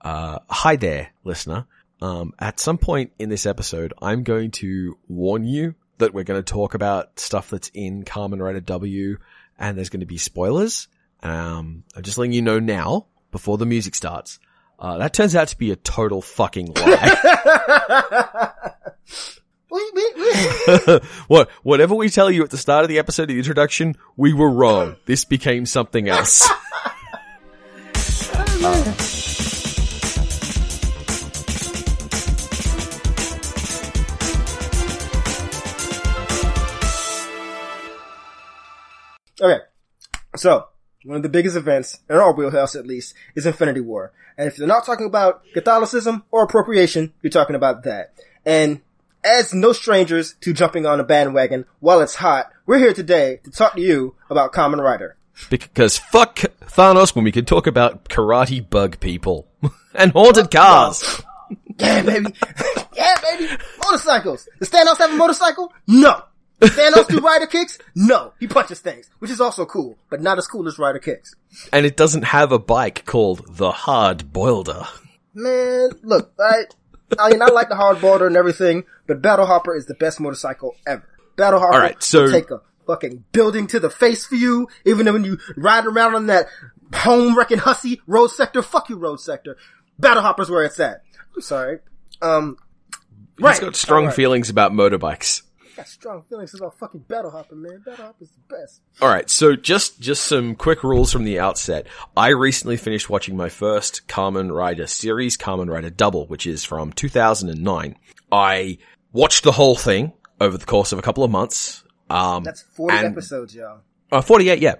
[0.00, 1.66] Uh, hi there, listener.
[2.00, 6.42] Um, at some point in this episode, I'm going to warn you that we're going
[6.42, 9.18] to talk about stuff that's in Kamen Rider W
[9.58, 10.88] and there's going to be spoilers.
[11.22, 14.40] Um, I'm just letting you know now before the music starts.
[14.78, 18.62] Uh, that turns out to be a total fucking lie.
[21.28, 24.50] what, whatever we tell you at the start of the episode, the introduction, we were
[24.50, 24.96] wrong.
[25.04, 26.48] This became something else.
[39.40, 39.58] Okay.
[40.36, 40.66] So,
[41.04, 44.12] one of the biggest events, in our wheelhouse at least, is Infinity War.
[44.36, 48.14] And if you're not talking about Catholicism or appropriation, you're talking about that.
[48.44, 48.80] And
[49.24, 53.50] as no strangers to jumping on a bandwagon while it's hot, we're here today to
[53.50, 55.16] talk to you about Kamen Rider.
[55.48, 59.48] Because fuck Thanos when we can talk about karate bug people.
[59.94, 61.22] and haunted cars.
[61.78, 62.34] Yeah, baby.
[62.94, 63.48] yeah, baby.
[63.82, 64.48] Motorcycles.
[64.58, 65.72] Does Thanos have a motorcycle?
[65.86, 66.22] No.
[66.68, 67.78] Thanos do rider kicks?
[67.94, 68.32] No.
[68.38, 71.34] He punches things, which is also cool, but not as cool as rider kicks.
[71.72, 74.84] And it doesn't have a bike called the Hard Boilder.
[75.34, 76.64] Man, look, I,
[77.18, 80.20] I mean, I like the hard boilder and everything, but Battle Hopper is the best
[80.20, 81.08] motorcycle ever.
[81.36, 84.68] Battle Hopper All right, so- will take a fucking building to the face for you,
[84.84, 86.48] even when you ride around on that
[86.92, 88.60] home wrecking hussy road sector.
[88.62, 89.56] Fuck you, road sector.
[89.98, 91.02] Battle Hopper's where it's at.
[91.34, 91.78] I'm sorry.
[92.20, 92.56] Um,
[93.38, 93.60] He's right.
[93.60, 94.16] got strong Alright.
[94.16, 95.42] feelings about motorbikes.
[95.72, 97.82] I got strong feelings about fucking Battle Hopper, man.
[97.84, 98.80] Battle hop is the best.
[99.00, 101.86] Alright, so just, just some quick rules from the outset.
[102.16, 106.92] I recently finished watching my first Kamen Rider series, Kamen Rider Double, which is from
[106.92, 107.96] 2009.
[108.32, 108.78] I
[109.12, 111.84] watched the whole thing over the course of a couple of months.
[112.08, 113.80] Um, That's 40 and- episodes, y'all.
[114.10, 114.74] Uh, 48, yeah.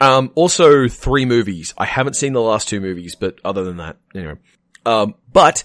[0.00, 1.74] Um, also three movies.
[1.76, 4.34] I haven't seen the last two movies, but other than that, anyway.
[4.84, 5.64] Um, but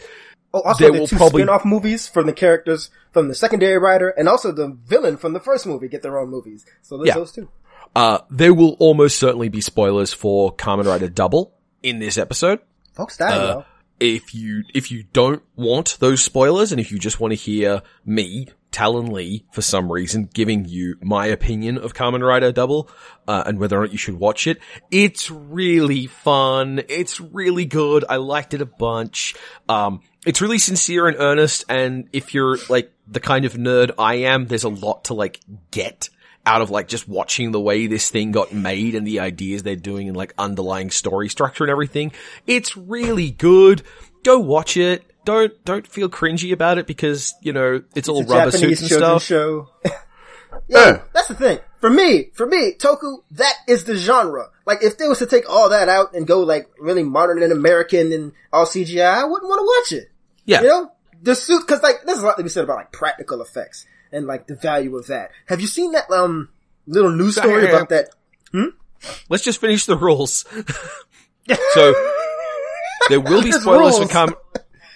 [0.53, 3.77] Oh, also There the will two probably- spin-off movies from the characters from the secondary
[3.77, 6.65] rider and also the villain from the first movie get their own movies.
[6.81, 7.13] So there's Yeah.
[7.15, 7.47] those two.
[7.95, 11.53] Uh, there will almost certainly be spoilers for Kamen Rider Double
[11.83, 12.59] in this episode.
[12.93, 13.63] Folks die, Uh.
[13.99, 17.81] If you, if you don't want those spoilers and if you just want to hear
[18.05, 22.89] me, Talon Lee, for some reason, giving you my opinion of Kamen Rider Double,
[23.27, 24.59] uh, and whether or not you should watch it,
[24.89, 26.81] it's really fun.
[26.87, 28.05] It's really good.
[28.09, 29.35] I liked it a bunch.
[29.67, 31.65] Um, it's really sincere and earnest.
[31.67, 35.41] And if you're like the kind of nerd I am, there's a lot to like
[35.71, 36.09] get
[36.45, 39.75] out of like just watching the way this thing got made and the ideas they're
[39.75, 42.11] doing and like underlying story structure and everything.
[42.47, 43.83] It's really good.
[44.23, 45.10] Go watch it.
[45.23, 48.79] Don't, don't feel cringy about it because, you know, it's all It's a rubber Japanese
[48.79, 49.27] suits and children's stuff.
[49.27, 49.69] show.
[50.67, 51.59] yeah, that's the thing.
[51.79, 54.49] For me, for me, Toku, that is the genre.
[54.65, 57.51] Like, if they was to take all that out and go like really modern and
[57.51, 60.11] American and all CGI, I wouldn't want to watch it.
[60.45, 60.61] Yeah.
[60.61, 60.91] You know?
[61.23, 64.25] The suit, cause like, there's a lot to be said about like practical effects and
[64.25, 65.31] like the value of that.
[65.47, 66.49] Have you seen that, um,
[66.87, 68.09] little news story about that?
[68.51, 68.69] Hmm?
[69.29, 70.45] Let's just finish the rules.
[71.73, 71.93] so
[73.09, 74.33] there will be spoilers for rules.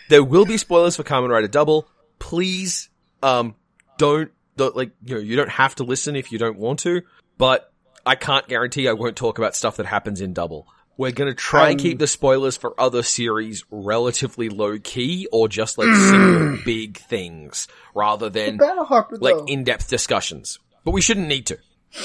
[0.10, 1.88] There will be spoilers for Kamen Rider Double.
[2.20, 2.90] Please,
[3.24, 3.56] um,
[3.98, 7.02] don't, don't like you know you don't have to listen if you don't want to,
[7.38, 7.72] but
[8.06, 10.68] I can't guarantee I won't talk about stuff that happens in Double.
[10.98, 15.50] We're gonna try and Um, keep the spoilers for other series relatively low key or
[15.50, 20.58] just like single big things rather than Harper like in depth discussions.
[20.86, 21.58] But we shouldn't need to.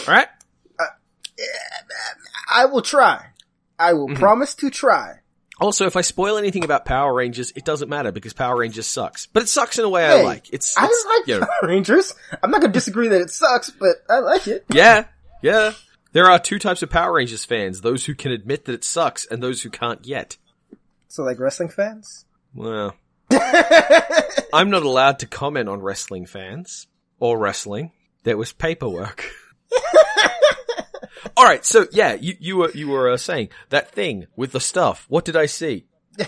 [0.08, 0.26] Alright?
[2.52, 3.26] I will try.
[3.78, 4.16] I will Mm-hmm.
[4.18, 5.19] promise to try.
[5.60, 9.26] Also, if I spoil anything about Power Rangers, it doesn't matter because Power Rangers sucks.
[9.26, 10.52] But it sucks in a way I like.
[10.52, 12.14] It's, I like you know, Power Rangers.
[12.42, 14.64] I'm not gonna disagree that it sucks, but I like it.
[14.72, 15.04] yeah,
[15.42, 15.72] yeah.
[16.12, 19.26] There are two types of Power Rangers fans: those who can admit that it sucks,
[19.26, 20.38] and those who can't yet.
[21.08, 22.24] So like wrestling fans?
[22.54, 22.94] Well,
[24.52, 26.86] I'm not allowed to comment on wrestling fans
[27.18, 27.92] or wrestling.
[28.22, 29.30] There was paperwork.
[31.36, 34.60] All right, so yeah, you you were you were uh, saying that thing with the
[34.60, 35.06] stuff.
[35.08, 35.86] What did I see?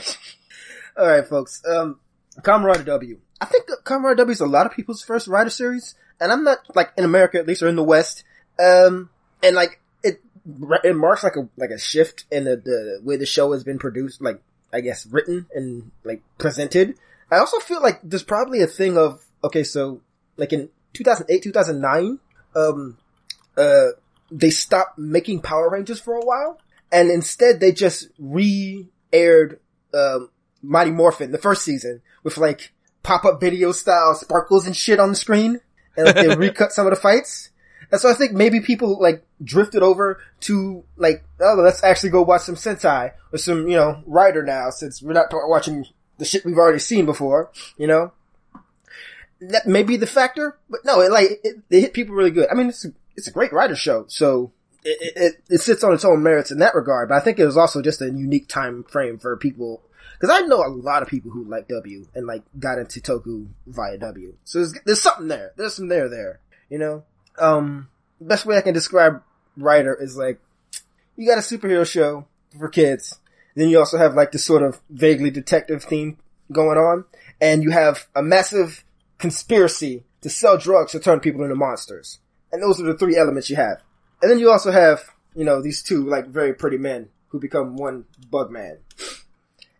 [0.99, 1.99] Alright folks, um,
[2.47, 3.19] Rider W.
[3.41, 6.59] I think Rider W is a lot of people's first Rider series, and I'm not,
[6.77, 8.25] like, in America at least, or in the West,
[8.63, 9.11] um,
[9.43, 10.21] and like, it,
[10.85, 13.79] it marks like a, like a shift in the, the way the show has been
[13.79, 14.41] produced, like,
[14.73, 16.95] I guess, written and, like, presented.
[17.31, 20.01] I also feel like there's probably a thing of, okay, so,
[20.37, 22.19] like in 2008, 2009,
[22.55, 22.99] um,
[23.57, 23.89] uh,
[24.33, 26.59] they stopped making Power Rangers for a while,
[26.91, 29.61] and instead they just re-aired,
[29.95, 30.31] um,
[30.63, 35.17] Mighty Morphin, the first season, with like pop-up video style sparkles and shit on the
[35.17, 35.61] screen,
[35.97, 37.51] and like they recut some of the fights.
[37.91, 42.23] And so I think maybe people like drifted over to like, oh, let's actually go
[42.23, 45.85] watch some Sentai or some, you know, Rider now since we're not watching
[46.17, 48.13] the shit we've already seen before, you know?
[49.43, 52.49] That may be the factor, but no, it like, it, it hit people really good.
[52.51, 52.87] I mean, it's,
[53.17, 54.53] it's a great Rider show, so
[54.85, 57.47] it, it, it sits on its own merits in that regard, but I think it
[57.47, 59.83] was also just a unique time frame for people
[60.23, 63.49] because I know a lot of people who like W and like got into Toku
[63.67, 64.35] via W.
[64.45, 65.51] So there's, there's something there.
[65.57, 66.39] There's some there there.
[66.71, 67.03] You know?
[67.41, 67.89] Um,
[68.21, 69.21] best way I can describe
[69.57, 70.41] Rider is like,
[71.17, 72.27] you got a superhero show
[72.57, 73.19] for kids.
[73.57, 76.19] Then you also have like this sort of vaguely detective theme
[76.53, 77.05] going on.
[77.41, 78.85] And you have a massive
[79.19, 82.21] conspiracy to sell drugs to turn people into monsters.
[82.53, 83.83] And those are the three elements you have.
[84.21, 85.03] And then you also have,
[85.35, 88.79] you know, these two like very pretty men who become one bug man.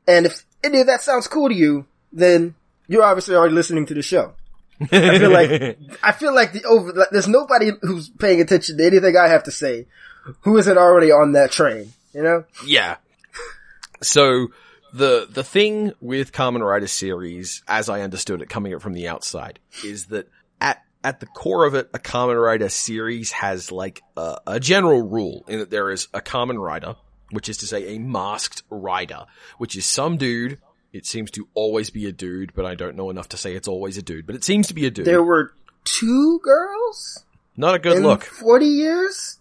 [0.09, 2.55] And if any of that sounds cool to you, then
[2.89, 4.35] you're obviously already listening to the show.
[4.81, 8.87] I feel like I feel like the over like, there's nobody who's paying attention to
[8.87, 9.87] anything I have to say
[10.41, 11.93] who isn't already on that train.
[12.13, 12.45] You know?
[12.67, 12.97] Yeah.
[14.03, 14.49] So
[14.93, 19.09] the the thing with Kamen Rider series, as I understood it, coming up from the
[19.09, 20.29] outside, is that
[21.05, 25.45] at the core of it, a Kamen Rider series has like a, a general rule
[25.49, 26.97] in that there is a Kamen Rider
[27.33, 29.25] which is to say a masked rider,
[29.59, 30.59] which is some dude.
[30.93, 33.69] It seems to always be a dude, but I don't know enough to say it's
[33.69, 35.07] always a dude, but it seems to be a dude.
[35.07, 35.55] There were
[35.85, 37.25] two girls?
[37.57, 38.25] Not a good in look.
[38.25, 39.39] 40 years?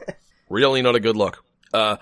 [0.48, 1.44] really not a good look.
[1.72, 1.96] Uh,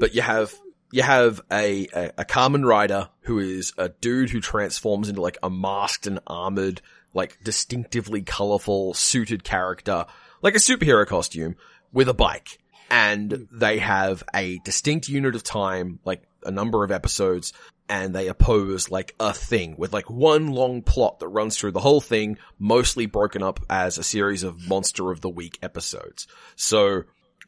[0.00, 0.52] but you have,
[0.90, 5.38] you have a, a, a Kamen Rider who is a dude who transforms into like
[5.42, 6.82] a masked and armored,
[7.14, 10.06] like distinctively colorful suited character,
[10.42, 11.56] like a superhero costume
[11.92, 12.58] with a bike
[12.92, 17.54] and they have a distinct unit of time, like a number of episodes,
[17.88, 21.80] and they oppose like a thing with like one long plot that runs through the
[21.80, 26.26] whole thing, mostly broken up as a series of monster of the week episodes.
[26.54, 27.04] So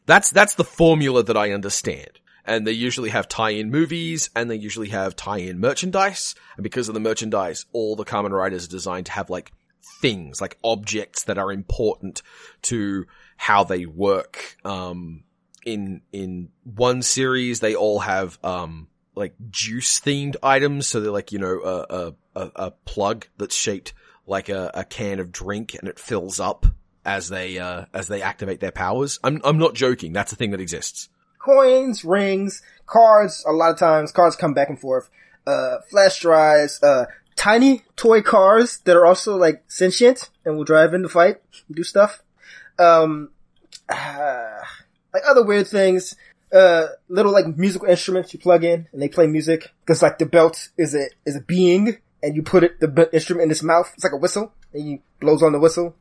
[0.07, 2.19] that's, that's the formula that I understand.
[2.45, 6.35] And they usually have tie-in movies and they usually have tie-in merchandise.
[6.57, 9.51] And because of the merchandise, all the Kamen Riders are designed to have like
[10.01, 12.21] things, like objects that are important
[12.63, 13.05] to
[13.37, 14.57] how they work.
[14.63, 15.23] Um,
[15.65, 21.31] in in one series they all have um like juice themed items so they're like
[21.31, 23.93] you know a a, a plug that's shaped
[24.27, 26.65] like a, a can of drink and it fills up
[27.03, 30.51] as they uh as they activate their powers i'm i'm not joking that's a thing
[30.51, 31.09] that exists
[31.45, 35.09] coins rings cards a lot of times cards come back and forth
[35.47, 37.05] uh flash drives uh
[37.35, 41.37] tiny toy cars that are also like sentient and will drive in the fight
[41.71, 42.21] do stuff
[42.79, 43.29] um
[43.89, 44.61] uh,
[45.13, 46.15] like other weird things.
[46.53, 49.73] Uh, little like musical instruments you plug in and they play music.
[49.85, 53.45] Cause like the belt is a, is a being and you put it, the instrument
[53.45, 53.91] in its mouth.
[53.95, 55.95] It's like a whistle and he blows on the whistle.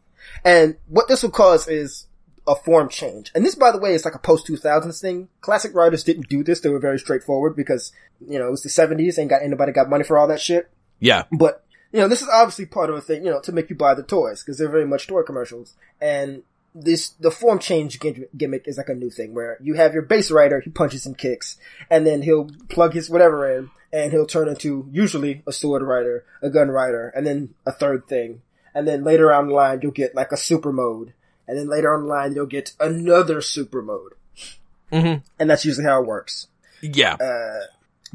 [0.45, 2.07] And what this will cause is
[2.47, 3.31] a form change.
[3.35, 5.29] And this, by the way, is like a post 2000s thing.
[5.41, 6.61] Classic Riders didn't do this.
[6.61, 7.93] They were very straightforward because,
[8.27, 9.19] you know, it was the 70s.
[9.19, 10.71] Ain't got anybody got money for all that shit.
[11.01, 11.25] Yeah.
[11.33, 13.77] But, you know, this is obviously part of a thing, you know, to make you
[13.77, 15.75] buy the toys because they're very much toy commercials.
[16.01, 16.43] And
[16.75, 20.31] this the form change gimmick is like a new thing where you have your base
[20.31, 21.57] rider, he punches and kicks,
[21.89, 26.25] and then he'll plug his whatever in, and he'll turn into usually a sword rider,
[26.43, 28.43] a gun rider, and then a third thing,
[28.75, 31.13] and then later on the line you'll get like a super mode,
[31.47, 34.15] and then later on the line you'll get another super mode,
[34.93, 35.25] mm-hmm.
[35.39, 36.49] and that's usually how it works.
[36.83, 37.15] Yeah.
[37.15, 37.67] Uh,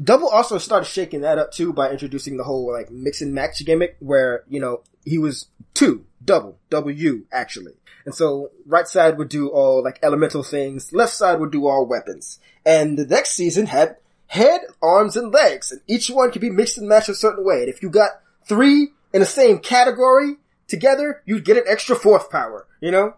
[0.02, 3.62] Double also started shaking that up too by introducing the whole like mix and match
[3.66, 7.74] gimmick where, you know, he was two, double, W actually.
[8.06, 11.84] And so right side would do all like elemental things, left side would do all
[11.84, 12.38] weapons.
[12.64, 13.96] And the next season had
[14.26, 17.60] head, arms, and legs, and each one could be mixed and matched a certain way.
[17.60, 20.36] And if you got three in the same category
[20.70, 23.14] together, you'd get an extra fourth power, you know?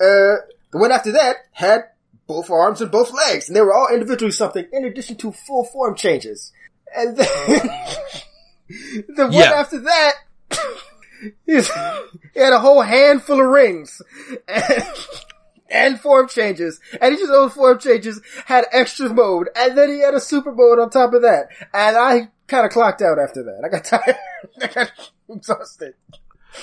[0.00, 1.84] Uh, the one after that had
[2.26, 5.64] both arms and both legs, and they were all individually something in addition to full
[5.64, 6.52] form changes.
[6.96, 7.26] And then
[8.68, 9.52] the one yeah.
[9.54, 10.14] after that
[11.46, 14.02] he had a whole handful of rings
[14.48, 14.84] and,
[15.70, 16.80] and form changes.
[17.00, 19.48] And each of those form changes had extra mode.
[19.56, 21.48] And then he had a super mode on top of that.
[21.72, 23.62] And I kind of clocked out after that.
[23.64, 24.16] I got tired.
[24.60, 24.92] I got
[25.28, 25.94] exhausted.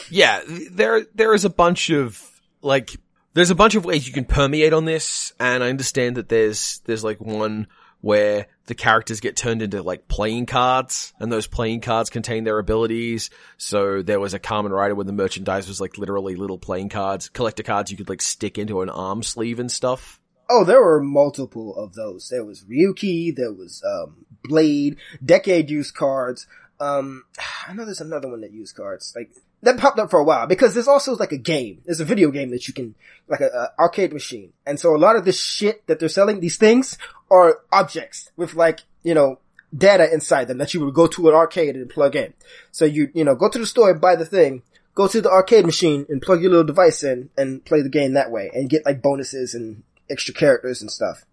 [0.10, 0.42] Yeah,
[0.72, 2.24] there, there is a bunch of,
[2.62, 2.92] like,
[3.34, 5.34] there's a bunch of ways you can permeate on this.
[5.40, 7.68] And I understand that there's, there's like one
[8.02, 12.60] where the characters get turned into like playing cards and those playing cards contain their
[12.60, 13.30] abilities.
[13.58, 17.30] So there was a Kamen Rider where the merchandise was like literally little playing cards,
[17.30, 20.20] collector cards you could like stick into an arm sleeve and stuff.
[20.50, 22.30] Oh, there were multiple of those.
[22.30, 26.48] There was Ryuki, there was, um, Blade, Decade used cards.
[26.80, 27.26] Um,
[27.68, 29.14] I know there's another one that used cards.
[29.16, 29.32] Like,
[29.62, 31.82] that popped up for a while because there's also like a game.
[31.86, 32.96] There's a video game that you can,
[33.28, 34.54] like a, a arcade machine.
[34.66, 36.98] And so a lot of this shit that they're selling, these things
[37.30, 39.40] are objects with like, you know,
[39.76, 42.34] data inside them that you would go to an arcade and plug in.
[42.72, 44.64] So you, you know, go to the store and buy the thing,
[44.96, 48.14] go to the arcade machine and plug your little device in and play the game
[48.14, 51.24] that way and get like bonuses and extra characters and stuff.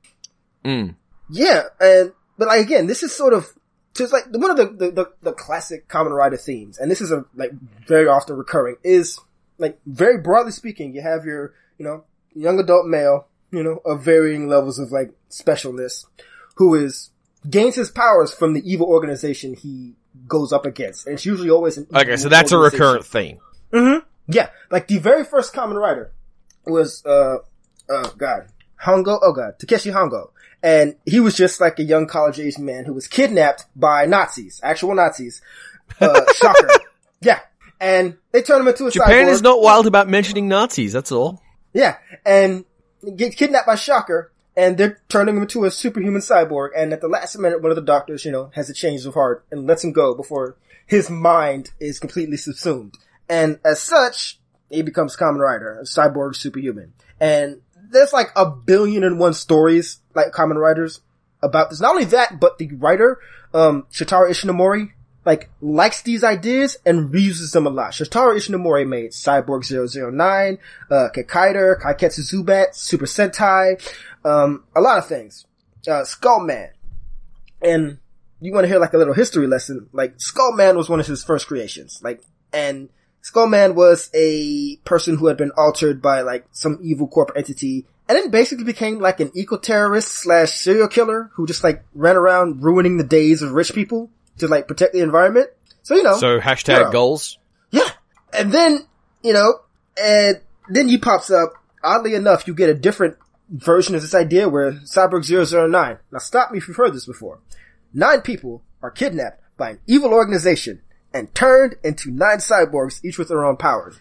[0.64, 0.96] Mm.
[1.30, 3.52] Yeah, and but like again, this is sort of
[3.98, 7.12] just like one of the, the, the, the classic Kamen Rider themes, and this is
[7.12, 7.52] a like
[7.86, 9.18] very often recurring is
[9.58, 14.02] like very broadly speaking, you have your you know young adult male, you know, of
[14.02, 16.04] varying levels of like specialness,
[16.56, 17.10] who is
[17.48, 19.94] gains his powers from the evil organization he
[20.26, 23.38] goes up against, and it's usually always an Okay, so that's a recurrent theme.
[23.72, 24.06] Mm-hmm.
[24.28, 26.12] Yeah, like the very first Kamen Rider
[26.66, 27.38] was uh
[27.88, 28.48] oh god
[28.82, 30.30] Hongo oh god Takeshi Hongo,
[30.66, 34.60] and he was just like a young college age man who was kidnapped by Nazis,
[34.64, 35.40] actual Nazis.
[36.00, 36.68] Uh, shocker.
[37.20, 37.38] Yeah,
[37.80, 39.30] and they turn him into a Japan cyborg.
[39.30, 41.40] is not wild about mentioning Nazis, that's all.
[41.72, 42.64] Yeah, and
[43.14, 46.70] get kidnapped by Shocker, and they're turning him into a superhuman cyborg.
[46.76, 49.14] And at the last minute, one of the doctors, you know, has a change of
[49.14, 52.94] heart and lets him go before his mind is completely subsumed.
[53.28, 56.92] And as such, he becomes Kamen Rider, a cyborg superhuman.
[57.20, 57.60] And
[57.96, 61.00] there's like a billion and one stories like Kamen Riders
[61.42, 61.80] about this.
[61.80, 63.18] Not only that, but the writer,
[63.54, 64.92] um, Shotaro Ishinomori,
[65.24, 67.92] like, likes these ideas and reuses them a lot.
[67.92, 70.58] Shotaro Ishinomori made Cyborg 009,
[70.90, 73.80] uh, Kikaider, Kaiketsu Zubat, Super Sentai,
[74.24, 75.46] um, a lot of things.
[75.86, 76.70] Uh, Skullman.
[77.62, 77.98] And
[78.40, 81.24] you want to hear like a little history lesson, like Skullman was one of his
[81.24, 82.00] first creations.
[82.02, 82.22] Like,
[82.52, 82.88] and
[83.26, 88.16] Skullman was a person who had been altered by like some evil corporate entity and
[88.16, 92.98] then basically became like an eco-terrorist slash serial killer who just like ran around ruining
[92.98, 95.50] the days of rich people to like protect the environment.
[95.82, 96.16] So, you know.
[96.16, 96.92] So hashtag hero.
[96.92, 97.38] goals.
[97.72, 97.88] Yeah.
[98.32, 98.86] And then,
[99.24, 99.60] you know,
[100.00, 101.54] and then he pops up.
[101.82, 103.16] Oddly enough, you get a different
[103.50, 105.98] version of this idea where Cyborg 009.
[106.12, 107.40] Now stop me if you've heard this before.
[107.92, 110.82] Nine people are kidnapped by an evil organization
[111.16, 113.98] and turned into nine cyborgs, each with their own powers.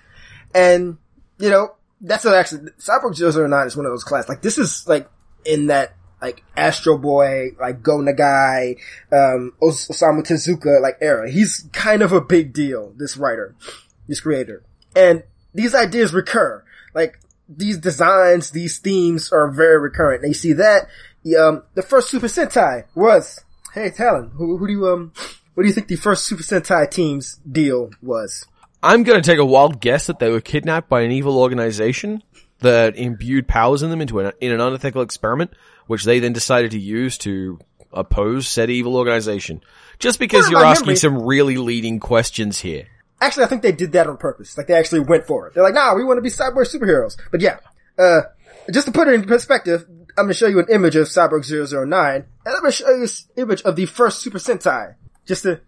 [0.53, 0.97] And,
[1.39, 4.29] you know, that's what actually, Cyborg 009 is one of those class.
[4.29, 5.09] Like this is like
[5.45, 8.77] in that like Astro Boy, like Go Nagai,
[9.11, 11.29] um, Os- Osamu Tezuka, like era.
[11.29, 13.55] He's kind of a big deal, this writer,
[14.07, 14.63] this creator.
[14.95, 16.63] And these ideas recur.
[16.93, 20.23] Like, these designs, these themes are very recurrent.
[20.23, 20.87] And you see that,
[21.39, 23.43] um, the first Super Sentai was,
[23.73, 25.13] hey Talon, who, who do you, um,
[25.55, 28.45] what do you think the first Super Sentai team's deal was?
[28.83, 32.21] I'm gonna take a wild guess that they were kidnapped by an evil organization
[32.59, 35.51] that imbued powers in them into an, in an unethical experiment,
[35.87, 37.59] which they then decided to use to
[37.91, 39.61] oppose said evil organization.
[39.97, 42.87] Just because you're asking memory- some really leading questions here.
[43.21, 44.57] Actually, I think they did that on purpose.
[44.57, 45.53] Like, they actually went for it.
[45.53, 47.15] They're like, nah, we want to be cyborg superheroes.
[47.31, 47.59] But yeah,
[47.97, 48.21] uh,
[48.71, 49.85] just to put it in perspective,
[50.17, 53.27] I'm gonna show you an image of Cyborg 009, and I'm gonna show you this
[53.35, 54.95] image of the first Super Sentai.
[55.25, 55.61] Just to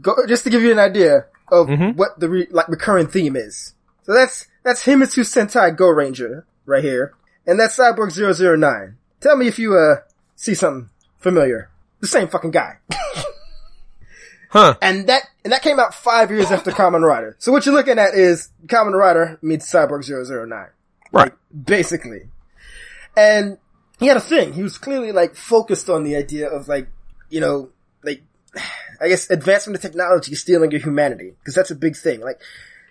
[0.00, 3.74] go, just to give you an idea of what the re, like recurring theme is.
[4.04, 7.14] So that's, that's Himitsu Sentai Gorenger right here.
[7.46, 8.96] And that's Cyborg 009.
[9.20, 9.96] Tell me if you, uh,
[10.36, 11.70] see something familiar.
[12.00, 12.78] The same fucking guy.
[14.52, 14.74] Huh.
[14.82, 17.36] And that, and that came out five years after Kamen Rider.
[17.38, 20.66] So what you're looking at is Kamen Rider meets Cyborg 009.
[21.10, 21.32] Right.
[21.64, 22.28] Basically.
[23.16, 23.56] And
[23.98, 24.52] he had a thing.
[24.52, 26.88] He was clearly like focused on the idea of like,
[27.30, 27.71] you know, like,
[29.00, 31.34] I guess advancement of technology stealing your humanity.
[31.44, 32.20] Cause that's a big thing.
[32.20, 32.40] Like,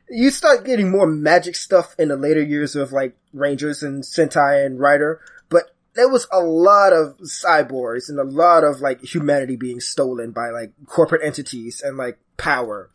[0.10, 4.65] you start getting more magic stuff in the later years of like Rangers and Sentai
[4.65, 9.56] and Rider, but there was a lot of cyborgs and a lot of like humanity
[9.56, 12.89] being stolen by like corporate entities and like power.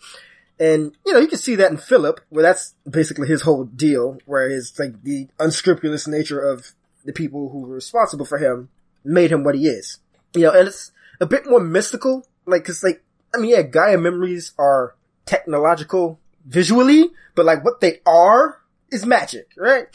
[0.58, 4.18] And, you know, you can see that in Philip, where that's basically his whole deal,
[4.24, 6.72] where his, like, the unscrupulous nature of
[7.04, 8.70] the people who were responsible for him
[9.04, 9.98] made him what he is.
[10.34, 13.02] You know, and it's a bit more mystical, like, cause like,
[13.34, 18.60] I mean, yeah, Gaia memories are technological visually, but like what they are
[18.90, 19.86] is magic, right?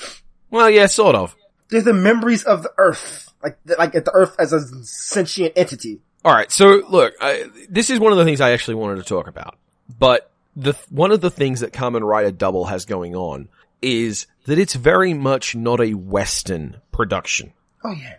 [0.49, 1.35] Well, yeah, sort of.
[1.69, 6.01] They're the memories of the Earth, like, the, like the Earth as a sentient entity.
[6.23, 6.51] All right.
[6.51, 9.57] So look, I, this is one of the things I actually wanted to talk about,
[9.97, 13.47] but the one of the things that Kamen Rider Double has going on
[13.81, 17.53] is that it's very much not a Western production.
[17.83, 18.15] Oh yeah.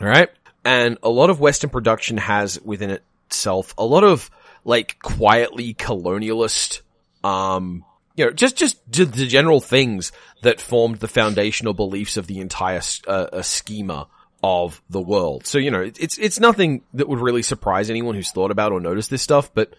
[0.00, 0.30] All right.
[0.64, 4.30] And a lot of Western production has within itself a lot of
[4.64, 6.80] like quietly colonialist,
[7.24, 7.84] um,
[8.16, 10.10] you know, just, just the general things
[10.42, 14.08] that formed the foundational beliefs of the entire uh, uh, schema
[14.42, 15.46] of the world.
[15.46, 18.72] So, you know, it- it's, it's nothing that would really surprise anyone who's thought about
[18.72, 19.74] or noticed this stuff, but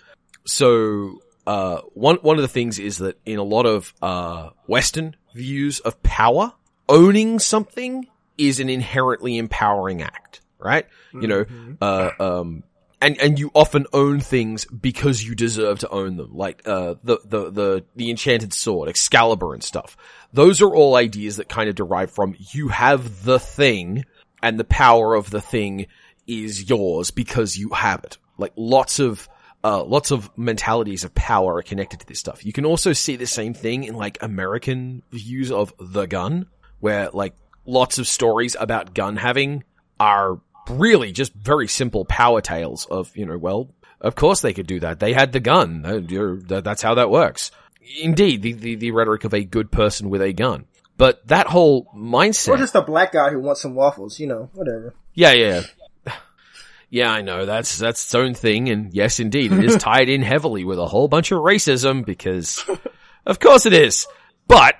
[0.45, 5.15] so, uh, one, one of the things is that in a lot of, uh, Western
[5.33, 6.53] views of power,
[6.89, 10.85] owning something is an inherently empowering act, right?
[11.13, 11.45] You know,
[11.81, 12.63] uh, um,
[13.01, 17.19] and, and you often own things because you deserve to own them, like, uh, the,
[17.25, 19.95] the, the, the enchanted sword, Excalibur and stuff.
[20.33, 24.05] Those are all ideas that kind of derive from you have the thing
[24.41, 25.87] and the power of the thing
[26.25, 28.17] is yours because you have it.
[28.37, 29.29] Like lots of,
[29.63, 32.45] uh, lots of mentalities of power are connected to this stuff.
[32.45, 36.47] You can also see the same thing in like American views of the gun,
[36.79, 37.33] where like
[37.65, 39.63] lots of stories about gun having
[39.99, 40.39] are
[40.69, 43.69] really just very simple power tales of, you know, well,
[44.01, 44.99] of course they could do that.
[44.99, 45.81] They had the gun.
[46.47, 47.51] That's how that works.
[48.01, 50.65] Indeed, the, the, the rhetoric of a good person with a gun.
[50.97, 52.49] But that whole mindset.
[52.49, 54.93] Or just a black guy who wants some waffles, you know, whatever.
[55.13, 55.61] Yeah, yeah.
[56.05, 56.13] yeah.
[56.89, 57.45] Yeah, I know.
[57.45, 58.69] That's, that's its own thing.
[58.69, 62.63] And yes, indeed, it is tied in heavily with a whole bunch of racism because
[63.25, 64.07] of course it is.
[64.47, 64.75] But,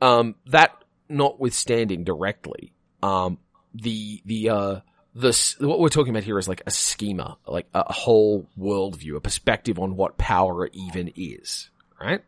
[0.00, 3.36] um, that notwithstanding directly, um,
[3.74, 4.80] the, the, uh,
[5.14, 9.16] the, s- what we're talking about here is like a schema, like a whole worldview,
[9.16, 12.22] a perspective on what power even is, right?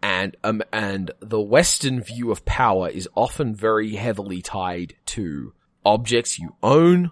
[0.00, 5.52] and um and the western view of power is often very heavily tied to
[5.84, 7.10] objects you own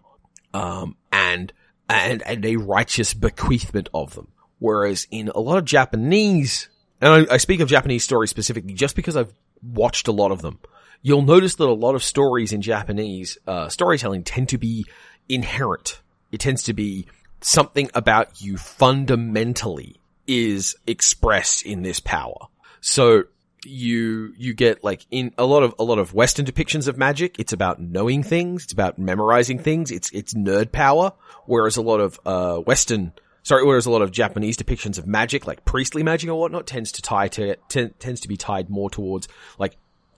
[0.54, 1.52] um and
[1.88, 4.28] and and a righteous bequeathment of them.
[4.60, 6.68] Whereas in a lot of japanese
[7.00, 10.40] and I, I speak of japanese stories specifically just because i've watched a lot of
[10.40, 10.60] them
[11.02, 14.84] you'll notice that a lot of stories in japanese uh storytelling tend to be
[15.28, 16.00] inherent
[16.32, 17.06] it tends to be
[17.40, 22.48] something about you fundamentally is expressed in this power.
[22.80, 23.24] So
[23.64, 27.40] you you get like in a lot of a lot of western depictions of magic
[27.40, 31.12] it's about knowing things it's about memorizing things it's it's nerd power
[31.46, 33.12] whereas a lot of uh western
[33.42, 36.92] sorry whereas a lot of japanese depictions of magic like priestly magic or whatnot tends
[36.92, 39.26] to tie to ten, tends to be tied more towards
[39.58, 39.76] like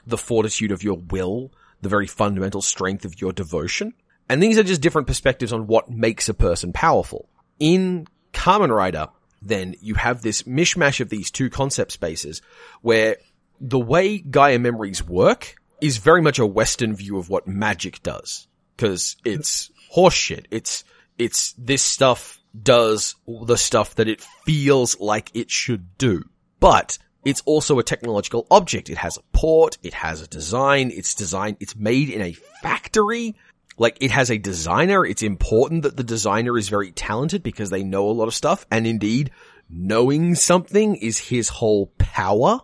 [0.08, 3.94] the fortitude of your will the very fundamental strength of your devotion
[4.28, 9.08] and these are just different perspectives on what makes a person powerful in Kamen Rider,
[9.42, 12.42] then you have this mishmash of these two concept spaces
[12.82, 13.16] where
[13.60, 18.47] the way Gaia memories work is very much a Western view of what magic does.
[18.76, 20.47] Cause it's horseshit.
[20.50, 20.84] It's,
[21.18, 26.25] it's this stuff does the stuff that it feels like it should do.
[26.60, 28.91] But it's also a technological object.
[28.91, 29.78] It has a port.
[29.83, 30.91] It has a design.
[30.95, 33.35] It's designed, it's made in a factory
[33.78, 35.04] like it has a designer.
[35.07, 38.67] It's important that the designer is very talented because they know a lot of stuff.
[38.71, 39.31] And indeed,
[39.71, 42.61] knowing something is his whole power.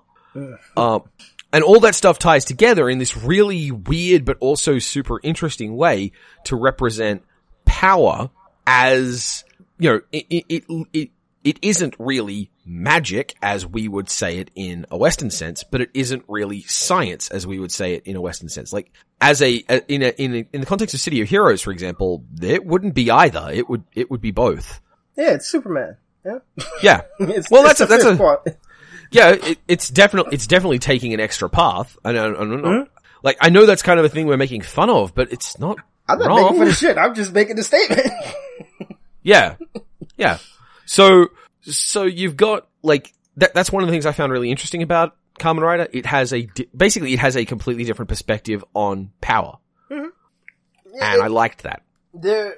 [0.77, 1.05] Um,
[1.53, 6.11] and all that stuff ties together in this really weird but also super interesting way
[6.45, 7.23] to represent
[7.65, 8.31] power
[8.67, 9.45] as,
[9.79, 11.11] you know, it, it, it, it,
[11.45, 15.91] it isn't really magic as we would say it in a Western sense, but it
[15.95, 18.73] isn't really science as we would say it in a Western sense.
[18.73, 19.55] Like, as a,
[19.89, 22.95] in a, in a, in the context of City of Heroes, for example, it wouldn't
[22.95, 23.51] be either.
[23.53, 24.81] It would, it would be both.
[25.17, 25.97] Yeah, it's Superman.
[26.25, 26.39] Yeah.
[26.83, 27.01] Yeah.
[27.21, 28.47] It's, Well, it's that's a- that's a- part.
[29.11, 31.97] Yeah, it, it's definitely it's definitely taking an extra path.
[32.05, 32.69] I don't, I don't know.
[32.69, 32.89] Mhm.
[33.23, 35.79] Like I know that's kind of a thing we're making fun of, but it's not
[36.09, 36.43] I'm not wrong.
[36.53, 36.99] making any shit.
[36.99, 38.01] I'm just making the statement.
[39.23, 39.55] Yeah,
[40.17, 40.39] yeah.
[40.87, 41.29] So
[41.65, 43.55] so you've got like that.
[43.55, 45.89] That's one of the things I found really interesting about Kamen Rider.
[45.93, 49.59] It has a di- basically it has a completely different perspective on power,
[49.91, 50.09] mm-hmm.
[51.01, 51.83] and I liked that.
[52.13, 52.57] there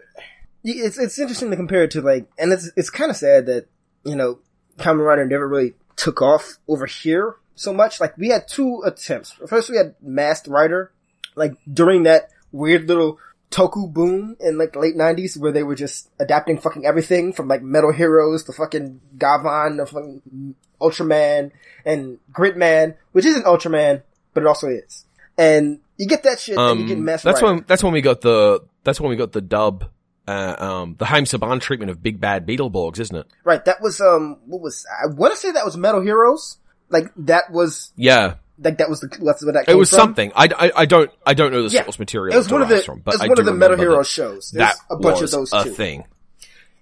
[0.67, 3.69] it's it's interesting to compare it to like and it's it's kind of sad that
[4.05, 4.39] you know
[4.79, 9.33] Kamen Rider never really took off over here so much like we had two attempts
[9.47, 10.93] first we had Masked Rider
[11.35, 13.19] like during that weird little
[13.57, 17.49] toku boom in like the late 90s where they were just adapting fucking everything from
[17.49, 21.53] like Metal Heroes to fucking Gavan to fucking Ultraman
[21.87, 24.03] and Gridman which isn't Ultraman
[24.35, 25.07] but it also is
[25.39, 27.55] and you get that shit and you get messed that's Rider.
[27.55, 29.91] when that's when we got the that's when we got the dub.
[30.29, 33.27] Uh, um, the Haim Saban treatment of Big Bad Beetleborgs, isn't it?
[33.45, 36.59] Right, that was um what was I want to say that was Metal Heroes.
[36.89, 39.99] Like that was Yeah, like that was the that's where that it was from.
[39.99, 40.33] something.
[40.35, 41.85] I, I, I don't I don't know the Yeah.
[41.85, 42.35] source material.
[42.35, 44.07] It was one of the from, but it was I one of the Metal that
[44.07, 44.51] shows.
[44.51, 45.71] There's That a bunch was of those a too.
[45.75, 46.05] thing.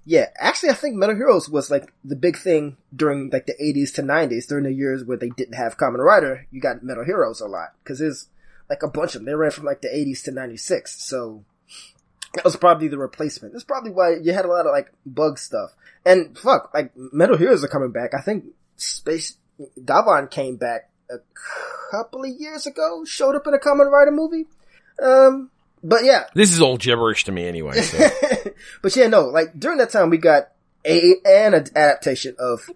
[0.07, 3.95] Yeah, actually, I think Metal Heroes was like the big thing during like the 80s
[3.95, 6.47] to 90s during the years where they didn't have Kamen Rider.
[6.51, 8.29] You got Metal Heroes a lot because there's
[8.69, 9.27] like a bunch of them.
[9.27, 11.45] They ran from like the 80s to 96, so
[12.35, 13.55] that was probably the replacement.
[13.55, 15.75] That's probably why you had a lot of like bug stuff.
[16.05, 18.13] And fuck, like Metal Heroes are coming back.
[18.13, 18.45] I think
[18.77, 19.39] Space
[19.83, 21.19] Gavan came back a
[21.91, 23.05] couple of years ago.
[23.05, 24.47] Showed up in a Kamen Rider movie.
[25.03, 25.51] Um,
[25.83, 27.81] but yeah, This is all gibberish to me anyway.
[27.81, 28.11] So.
[28.83, 30.49] but yeah, no, like during that time we got
[30.85, 32.71] a an adaptation of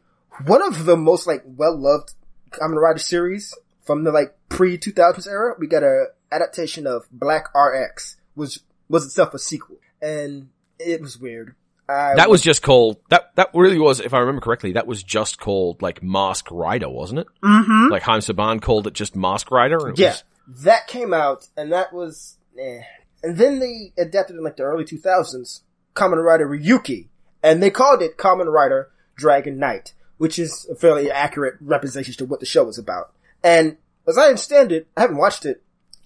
[0.44, 2.14] one of the most like well loved
[2.50, 5.54] Kamen Rider series from the like pre 2000s era.
[5.58, 11.18] We got a adaptation of Black RX, which was itself a sequel, and it was
[11.18, 11.54] weird.
[11.88, 13.34] I That was just called that.
[13.36, 17.20] That really was, if I remember correctly, that was just called like Mask Rider, wasn't
[17.20, 17.26] it?
[17.42, 17.90] Mhm.
[17.90, 19.88] Like Haim Saban called it just Mask Rider.
[19.88, 20.24] it Yeah, was-
[20.64, 22.80] that came out, and that was, eh.
[23.22, 25.62] And then they adapted in like the early 2000s,
[25.94, 27.08] Kamen Rider Ryuki,
[27.42, 32.24] and they called it Kamen Rider Dragon Knight, which is a fairly accurate representation to
[32.26, 33.12] what the show was about.
[33.42, 35.62] And as I understand it, I haven't watched it,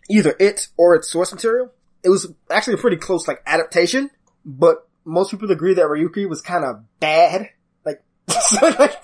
[0.08, 1.72] either it or its source material.
[2.02, 4.10] It was actually a pretty close like adaptation,
[4.44, 7.50] but most people agree that Ryuki was kind of bad.
[7.84, 8.94] Like, so like,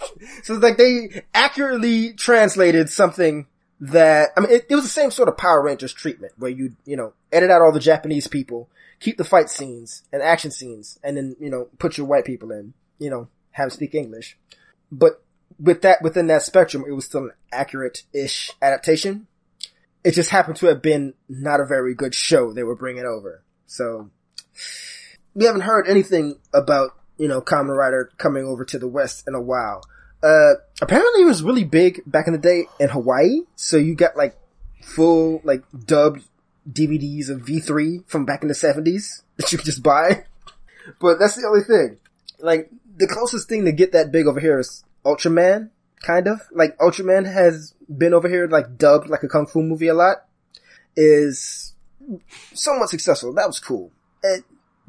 [0.42, 3.46] so like they accurately translated something
[3.80, 6.74] that, I mean, it, it was the same sort of Power Rangers treatment where you,
[6.84, 8.68] you know, edit out all the Japanese people,
[9.00, 12.50] keep the fight scenes and action scenes, and then, you know, put your white people
[12.50, 14.37] in, you know, have them speak English.
[14.90, 15.22] But
[15.58, 19.26] with that, within that spectrum, it was still an accurate-ish adaptation.
[20.04, 23.42] It just happened to have been not a very good show they were bringing over.
[23.66, 24.11] So,
[25.38, 29.37] we haven't heard anything about, you know, Kamen Rider coming over to the West in
[29.37, 29.83] a while.
[30.20, 34.16] Uh, apparently it was really big back in the day in Hawaii, so you got
[34.16, 34.37] like
[34.83, 36.24] full, like, dubbed
[36.68, 40.24] DVDs of V3 from back in the 70s that you could just buy.
[41.01, 42.01] But that's the only thing.
[42.40, 45.70] Like, the closest thing to get that big over here is Ultraman,
[46.03, 46.40] kind of.
[46.51, 50.24] Like, Ultraman has been over here, like, dubbed like a kung fu movie a lot.
[50.96, 51.74] Is
[52.55, 53.33] somewhat successful.
[53.35, 53.92] That was cool.
[54.24, 54.42] And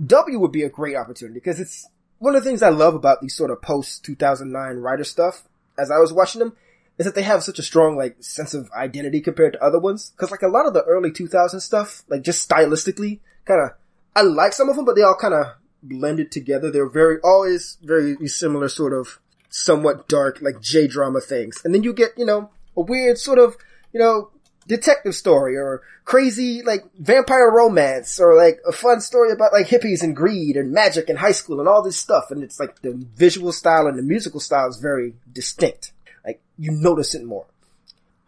[0.04, 1.88] W would be a great opportunity because it's
[2.20, 5.44] one of the things I love about these sort of post 2009 Rider stuff
[5.78, 6.56] as I was watching them
[6.98, 10.12] is that they have such a strong like sense of identity compared to other ones.
[10.18, 13.72] Cause like a lot of the early 2000 stuff, like just stylistically kind of,
[14.16, 16.70] I like some of them, but they all kind of blended together.
[16.70, 21.62] They're very, always very similar sort of somewhat dark, like J drama things.
[21.64, 23.58] And then you get, you know, a weird sort of,
[23.94, 24.32] you know,
[24.70, 30.04] detective story or crazy like vampire romance or like a fun story about like hippies
[30.04, 32.30] and greed and magic and high school and all this stuff.
[32.30, 35.92] And it's like the visual style and the musical style is very distinct.
[36.24, 37.48] Like you notice it more.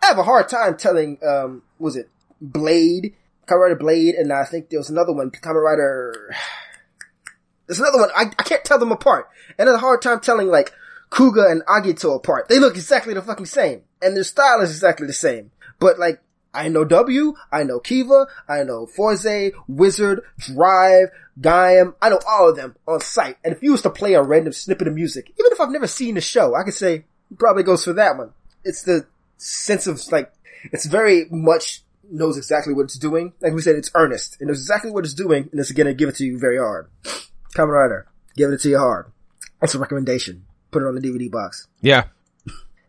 [0.01, 2.09] I have a hard time telling, um, was it
[2.41, 6.35] Blade, Kamen Rider Blade, and I think there was another one, Kamen Rider,
[7.67, 9.29] there's another one, I, I can't tell them apart.
[9.59, 10.73] And I a hard time telling like
[11.11, 12.49] Kuuga and Agito apart.
[12.49, 13.83] They look exactly the fucking same.
[14.01, 15.51] And their style is exactly the same.
[15.77, 16.19] But like,
[16.53, 21.09] I know W, I know Kiva, I know Fourze, Wizard, Drive,
[21.39, 23.37] Gaim, I know all of them on site.
[23.43, 25.87] And if you was to play a random snippet of music, even if I've never
[25.87, 27.05] seen the show, I could say,
[27.37, 28.31] probably goes for that one.
[28.63, 29.05] It's the
[29.37, 30.31] sense of like,
[30.71, 33.33] it's very much knows exactly what it's doing.
[33.41, 34.37] Like we said, it's earnest.
[34.41, 36.89] It knows exactly what it's doing, and it's gonna give it to you very hard.
[37.55, 39.11] Kamen Rider, giving it to you hard.
[39.59, 40.45] That's a recommendation.
[40.71, 41.67] Put it on the DVD box.
[41.81, 42.05] yeah.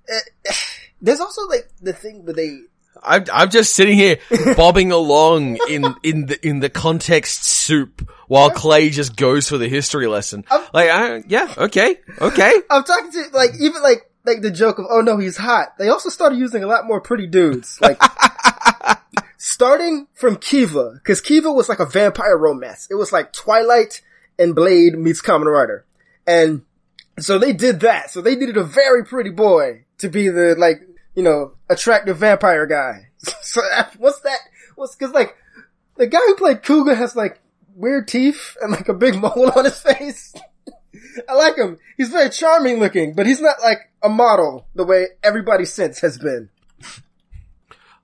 [0.09, 0.53] Eh, eh,
[1.01, 2.62] there's also like the thing where they
[3.02, 4.18] I'm I'm just sitting here
[4.57, 9.68] bobbing along in in the in the context soup while Clay just goes for the
[9.68, 10.44] history lesson.
[10.50, 12.55] I'm- Like, I, yeah, okay, okay.
[12.70, 15.76] I'm talking to like even like like the joke of oh no he's hot.
[15.78, 17.78] They also started using a lot more pretty dudes.
[17.81, 18.00] Like
[19.37, 22.88] starting from Kiva because Kiva was like a vampire romance.
[22.90, 24.00] It was like Twilight
[24.38, 25.85] and Blade meets Kamen Rider,
[26.26, 26.62] and
[27.18, 28.11] so they did that.
[28.11, 30.83] So they needed a very pretty boy to be the like
[31.14, 33.09] you know attractive vampire guy.
[33.42, 33.61] so
[33.98, 34.38] what's that?
[34.77, 35.37] What's because like
[35.96, 37.40] the guy who played Kuuga has like
[37.75, 40.35] weird teeth and like a big mole on his face.
[41.29, 41.79] I like him.
[41.98, 46.18] He's very charming looking, but he's not like a model the way everybody since has
[46.18, 46.48] been.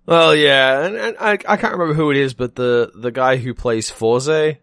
[0.06, 3.36] Well, yeah, and, and I I can't remember who it is, but the the guy
[3.36, 4.56] who plays Fourze.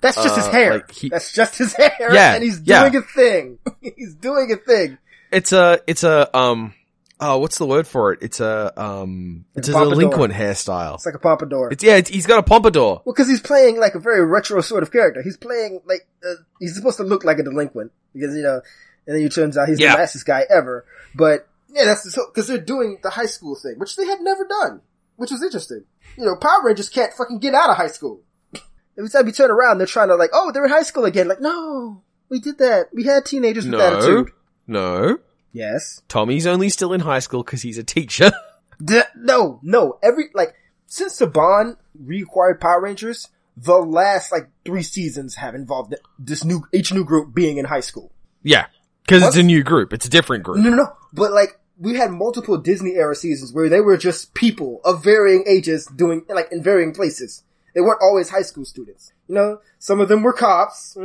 [0.00, 0.72] That's just his Uh, hair.
[0.74, 1.92] like he- That's just his hair.
[2.12, 2.88] Yeah, and he's yeah.
[2.88, 3.58] doing a thing.
[3.80, 4.98] he's doing a thing.
[5.32, 6.74] It's a it's a um
[7.20, 8.20] oh what's the word for it?
[8.22, 9.94] It's a um it's a pompadour.
[9.94, 10.94] delinquent hairstyle.
[10.94, 11.70] It's like a pompadour.
[11.72, 13.02] It's yeah, it's, he's got a pompadour.
[13.04, 15.22] well, because he's playing like a very retro sort of character.
[15.22, 18.60] He's playing like uh, he's supposed to look like a delinquent because you know,
[19.06, 19.92] and then it turns out he's Yeah.
[19.92, 20.84] the nicest guy ever.
[21.14, 24.80] But yeah, that's because they're doing the high school thing, which they had never done,
[25.16, 25.84] which was interesting.
[26.16, 28.22] You know, Power Rangers can't fucking get out of high school.
[28.98, 31.28] Every time you turn around, they're trying to like, oh, they're in high school again.
[31.28, 32.86] Like, no, we did that.
[32.92, 34.30] We had teenagers with No, attitude.
[34.66, 35.18] no.
[35.58, 36.02] Yes.
[36.08, 38.30] Tommy's only still in high school because he's a teacher.
[38.84, 39.98] D- no, no.
[40.02, 40.54] Every like
[40.86, 46.92] since Saban reacquired Power Rangers, the last like three seasons have involved this new each
[46.92, 48.12] new group being in high school.
[48.44, 48.66] yeah,
[49.02, 49.92] because it's a new group.
[49.92, 50.58] It's a different group.
[50.58, 50.92] No, no, no.
[51.12, 55.42] But like we had multiple Disney era seasons where they were just people of varying
[55.48, 57.42] ages doing like in varying places.
[57.74, 59.12] They weren't always high school students.
[59.28, 60.96] You know, some of them were cops.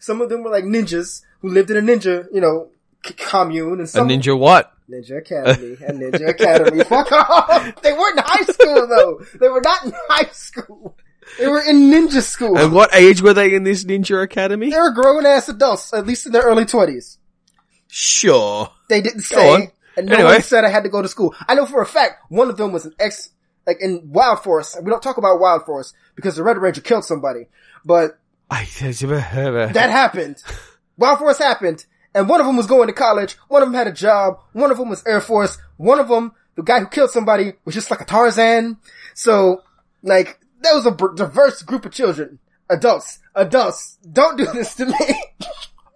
[0.00, 2.70] Some of them were like ninjas who lived in a ninja, you know,
[3.02, 4.72] commune and A ninja what?
[4.90, 6.84] Ninja Academy and Ninja Academy.
[6.84, 7.82] Fuck off!
[7.82, 9.20] They weren't in high school though.
[9.38, 10.96] They were not in high school.
[11.38, 12.58] They were in ninja school.
[12.58, 14.70] And what age were they in this ninja academy?
[14.70, 17.18] They were grown ass adults, at least in their early twenties.
[17.88, 18.70] Sure.
[18.88, 20.30] They didn't say, and no Anyway.
[20.32, 21.34] one said I had to go to school.
[21.48, 23.30] I know for a fact one of them was an ex,
[23.66, 24.76] like in Wild Force.
[24.82, 27.46] We don't talk about Wild Force because the Red Ranger killed somebody,
[27.84, 28.18] but
[28.50, 30.42] I that happened.
[30.96, 33.36] Wild Force happened, and one of them was going to college.
[33.48, 34.40] One of them had a job.
[34.52, 35.58] One of them was Air Force.
[35.76, 38.78] One of them, the guy who killed somebody, was just like a Tarzan.
[39.14, 39.62] So,
[40.02, 43.98] like, that was a b- diverse group of children, adults, adults.
[44.10, 45.22] Don't do this to me.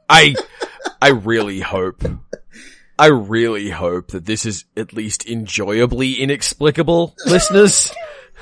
[0.08, 0.34] I,
[1.02, 2.04] I really hope,
[2.98, 7.92] I really hope that this is at least enjoyably inexplicable, listeners.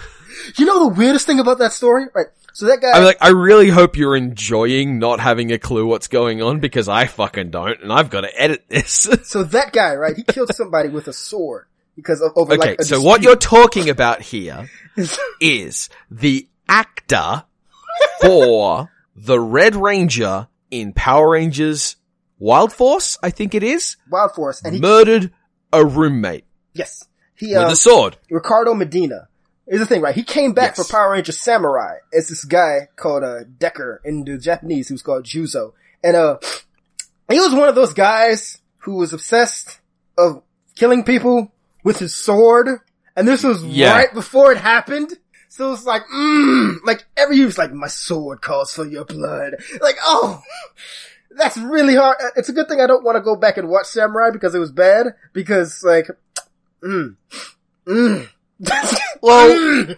[0.56, 2.26] you know the weirdest thing about that story, right?
[2.54, 6.08] So that guy, I'm like, I really hope you're enjoying not having a clue what's
[6.08, 9.08] going on because I fucking don't, and I've got to edit this.
[9.24, 10.16] so that guy, right?
[10.16, 13.88] He killed somebody with a sword because of over okay, like so what you're talking
[13.88, 14.68] about here
[15.40, 17.44] is the actor
[18.20, 21.96] for the Red Ranger in Power Rangers
[22.38, 25.32] Wild Force, I think it is, Wild Force, and he murdered
[25.72, 28.16] a roommate yes, he with um, a sword.
[28.30, 29.28] Ricardo Medina.
[29.66, 30.14] Here's the thing, right?
[30.14, 30.86] He came back Yes.
[30.88, 35.24] for Power Ranger Samurai It's this guy called uh, Deker in the Japanese who's called
[35.24, 35.72] Juzo.
[36.02, 36.38] And uh
[37.30, 39.78] he was one of those guys who was obsessed
[40.18, 40.42] of
[40.74, 41.52] killing people
[41.84, 42.80] with his sword.
[43.16, 43.92] And this was Yeah.
[43.92, 45.12] right before it happened.
[45.48, 49.56] So it's like, mm, like every use, like, my sword calls for your blood.
[49.82, 50.40] Like, oh,
[51.30, 52.16] that's really hard.
[52.36, 54.58] It's a good thing I don't want to go back and watch Samurai because it
[54.60, 55.08] was bad.
[55.34, 56.08] Because like,
[56.82, 57.16] mm,
[57.86, 58.28] mm.
[59.24, 59.94] Well,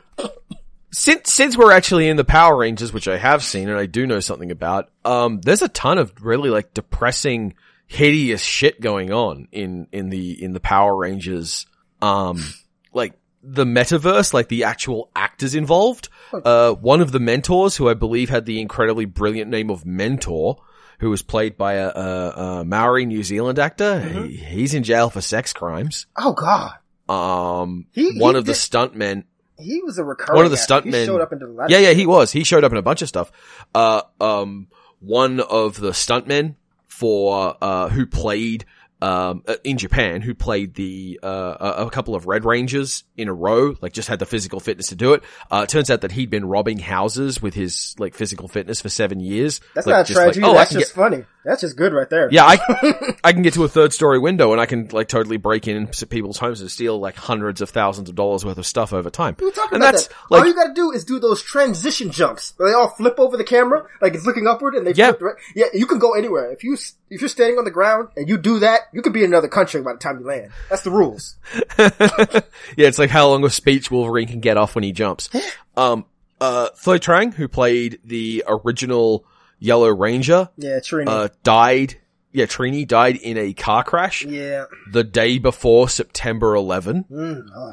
[0.93, 4.07] since since we're actually in the Power Rangers, which I have seen and I do
[4.07, 7.55] know something about, um, there's a ton of really like depressing,
[7.87, 11.65] hideous shit going on in in the in the Power Rangers,
[12.03, 12.45] um,
[12.93, 16.11] like the metaverse, like the actual actors involved.
[16.33, 20.63] Uh, one of the mentors, who I believe had the incredibly brilliant name of Mentor,
[20.99, 25.11] who was played by a, a, a Maori New Zealand actor, he, he's in jail
[25.11, 26.07] for sex crimes.
[26.17, 26.75] oh God.
[27.09, 29.25] Um, He- one he of the stuntmen
[29.59, 30.37] He was a recurring.
[30.37, 30.81] One of the actor.
[30.83, 32.33] He stuntmen- showed up in the yeah, yeah, he was.
[32.33, 33.31] He showed up in a bunch of stuff.
[33.75, 34.69] Uh, um,
[35.01, 36.55] one of the stuntmen
[36.89, 38.65] for, uh, who played,
[39.03, 43.35] um, uh, in Japan, who played the, uh, a, couple of Red Rangers in a
[43.35, 45.23] row, like just had the physical fitness to do it.
[45.51, 48.89] Uh, it turns out that he'd been robbing houses with his, like, physical fitness for
[48.89, 49.61] seven years.
[49.75, 50.47] That's Like, not a just like, tragedy.
[50.47, 51.25] oh, That's just get, funny.
[51.45, 52.29] That's just good right there.
[52.33, 55.37] yeah, I, I can get to a third story window and I can, like, totally
[55.37, 58.93] break in people's homes and steal, like, hundreds of thousands of dollars worth of stuff
[58.93, 59.37] over time.
[59.39, 60.15] We were talking and about that's, that.
[60.31, 63.37] like, all you gotta do is do those transition jumps where they all flip over
[63.37, 65.09] the camera, like it's looking upward and they Yeah.
[65.13, 65.35] flip right.
[65.55, 66.51] Yeah, you can go anywhere.
[66.53, 66.75] If you,
[67.11, 69.49] if you're standing on the ground and you do that, you could be in another
[69.49, 70.51] country by the time you land.
[70.71, 71.37] That's the rules.
[71.79, 75.29] yeah, it's like how long a speech Wolverine can get off when he jumps.
[75.77, 76.07] Um,
[76.41, 79.25] uh, Thuy Trang, who played the original
[79.65, 81.09] Yellow Ranger, Yeah, Trini.
[81.09, 81.99] uh, died,
[82.33, 84.67] yeah, Trini died in a car crash yeah.
[84.93, 87.05] the day before September 11.
[87.11, 87.73] Mm, oh.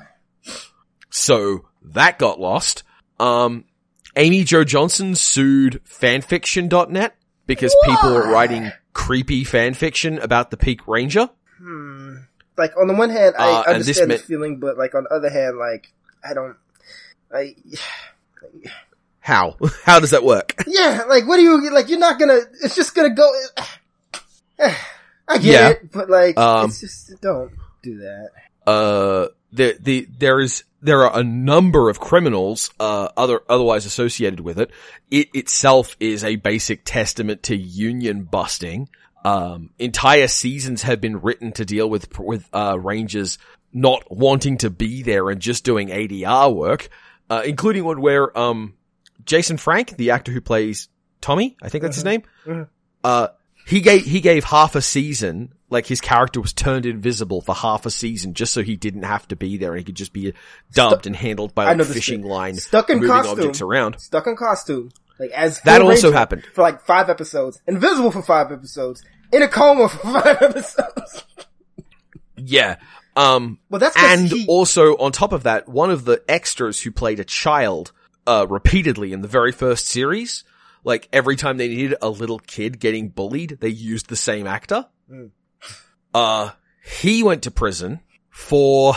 [1.10, 2.84] So that got lost.
[3.20, 3.66] Um,
[4.16, 11.30] Amy Jo Johnson sued fanfiction.net because people were writing creepy fanfiction about the Pink Ranger.
[11.58, 12.16] Hmm.
[12.58, 15.14] Like on the one hand, I Uh, understand meant- the feeling, but like on the
[15.14, 15.92] other hand, like
[16.24, 16.56] I don't.
[17.34, 17.56] I.
[19.32, 19.56] How?
[19.86, 20.56] How does that work?
[20.68, 21.88] Yeah, like what do you like?
[21.90, 22.40] You're not gonna.
[22.62, 23.32] It's just gonna go.
[24.60, 25.70] I get Yeah.
[25.70, 28.30] it, but like Um, it's just don't do that.
[28.68, 34.40] uh, the, the, there is, there are a number of criminals, uh, other, otherwise associated
[34.40, 34.72] with it.
[35.10, 38.90] It itself is a basic testament to union busting.
[39.26, 43.38] Um, entire seasons have been written to deal with, with, uh, rangers
[43.74, 46.90] not wanting to be there and just doing ADR work,
[47.30, 48.74] uh, including one where, um,
[49.26, 50.90] Jason Frank, the actor who plays
[51.22, 52.68] Tommy, I think that's his name, Mhm.
[53.04, 53.28] uh,
[53.66, 57.86] he gave, he gave half a season, like his character was turned invisible for half
[57.86, 60.34] a season just so he didn't have to be there and he could just be
[60.74, 63.32] dubbed and handled by like fishing line, Stuck in moving costume.
[63.40, 64.00] objects around.
[64.00, 66.44] Stuck in costume, like as That also Ranger happened.
[66.54, 71.24] for like five episodes, invisible for five episodes, in a coma for five episodes.
[72.38, 72.78] Yeah.
[73.16, 76.92] Um, Well, that's and he- also on top of that, one of the extras who
[76.92, 77.92] played a child,
[78.28, 80.44] uh, repeatedly in the very first series,
[80.84, 84.88] like every time they needed a little kid getting bullied, they used the same actor.
[85.10, 85.32] Mm.
[86.14, 86.52] Uh,
[87.00, 88.94] he went to prison for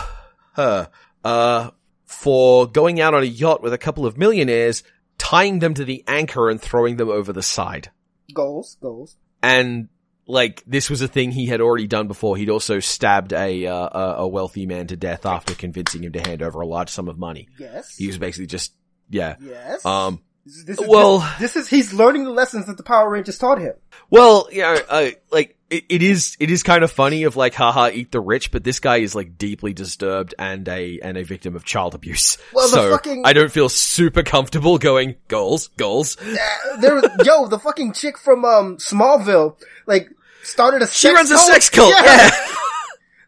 [0.54, 0.90] her,
[1.24, 1.70] uh,
[2.04, 4.82] for going out on a yacht with a couple of millionaires,
[5.18, 7.90] tying them to the anchor and throwing them over the side.
[8.32, 9.16] Goals, goals.
[9.42, 9.88] And
[10.26, 12.36] like this was a thing he had already done before.
[12.36, 16.20] He'd also stabbed a uh, a- a wealthy man to death after convincing him to
[16.20, 17.48] hand over a large sum of money.
[17.58, 17.96] Yes.
[17.96, 18.72] He was basically just
[19.14, 19.36] yeah.
[19.40, 19.84] yes.
[19.86, 20.20] Um.
[20.44, 23.08] this, is- this is, well- this, this is he's learning the lessons that the Power
[23.10, 23.74] Rangers taught him.
[24.10, 27.54] Well, you know, uh, like it, it is it is kind of funny of like
[27.54, 31.24] haha eat the rich, but this guy is like deeply disturbed and a and a
[31.24, 32.36] victim of child abuse.
[32.52, 36.16] Well, the so fucking- I don't feel super comfortable going goals goals.
[36.20, 40.10] Uh, there was yo the fucking chick from um Smallville like
[40.42, 41.90] started a She runs a sex cult.
[41.90, 42.30] yeah.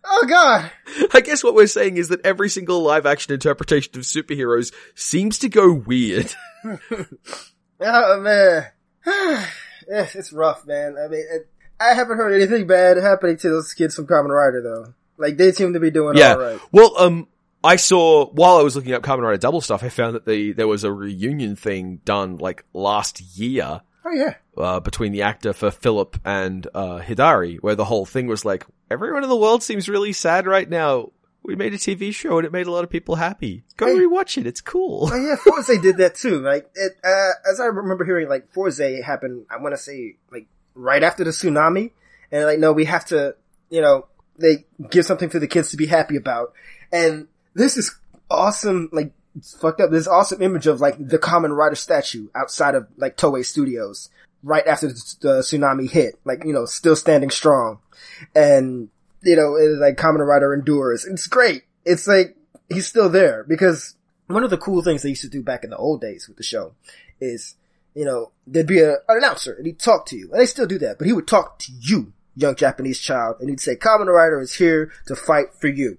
[0.09, 0.71] Oh god.
[1.13, 5.39] I guess what we're saying is that every single live action interpretation of superheroes seems
[5.41, 6.33] to go weird.
[7.81, 8.67] Oh man.
[9.89, 10.97] It's rough, man.
[10.99, 14.61] I mean, it, I haven't heard anything bad happening to those kids from Kamen Rider
[14.61, 14.95] though.
[15.17, 16.33] Like they seem to be doing yeah.
[16.33, 16.61] alright.
[16.73, 17.29] Well, um,
[17.63, 20.53] I saw while I was looking up Kamen Rider Double stuff, I found that the
[20.53, 24.35] there was a reunion thing done like last year Oh yeah.
[24.57, 28.65] uh, between the actor for Philip and uh, Hidari, where the whole thing was like
[28.89, 31.11] everyone in the world seems really sad right now.
[31.43, 33.65] We made a TV show and it made a lot of people happy.
[33.77, 33.95] Go Hey.
[34.05, 35.09] rewatch it; it's cool.
[35.13, 36.41] Oh yeah, Fourze did that too.
[36.41, 39.47] Like it, uh, as I remember hearing, like Fourze happened.
[39.51, 41.91] I want to say like right after the tsunami,
[42.31, 43.35] and like no, we have to,
[43.71, 44.07] you know,
[44.39, 46.53] they give something for the kids to be happy about.
[46.93, 47.95] And this is
[48.31, 48.89] awesome.
[48.93, 49.91] Like it's fucked up.
[49.91, 54.09] This awesome image of like the Kamen Rider statue outside of like Toei Studios
[54.43, 56.19] right after the, tsunami hit.
[56.25, 57.81] Like you know, still standing strong,
[58.35, 58.89] and
[59.23, 61.05] you know, it's like Kamen Rider endures.
[61.05, 61.65] It's great.
[61.85, 62.37] It's like
[62.69, 63.97] he's still there because
[64.27, 66.37] one of the cool things they used to do back in the old days with
[66.37, 66.75] the show
[67.21, 67.55] is,
[67.95, 70.31] you know, there'd be a, an announcer and he'd talk to you.
[70.33, 73.49] And they still do that, but he would talk to you, young Japanese child, and
[73.49, 75.99] he'd say, Kamen Rider is here to fight for you.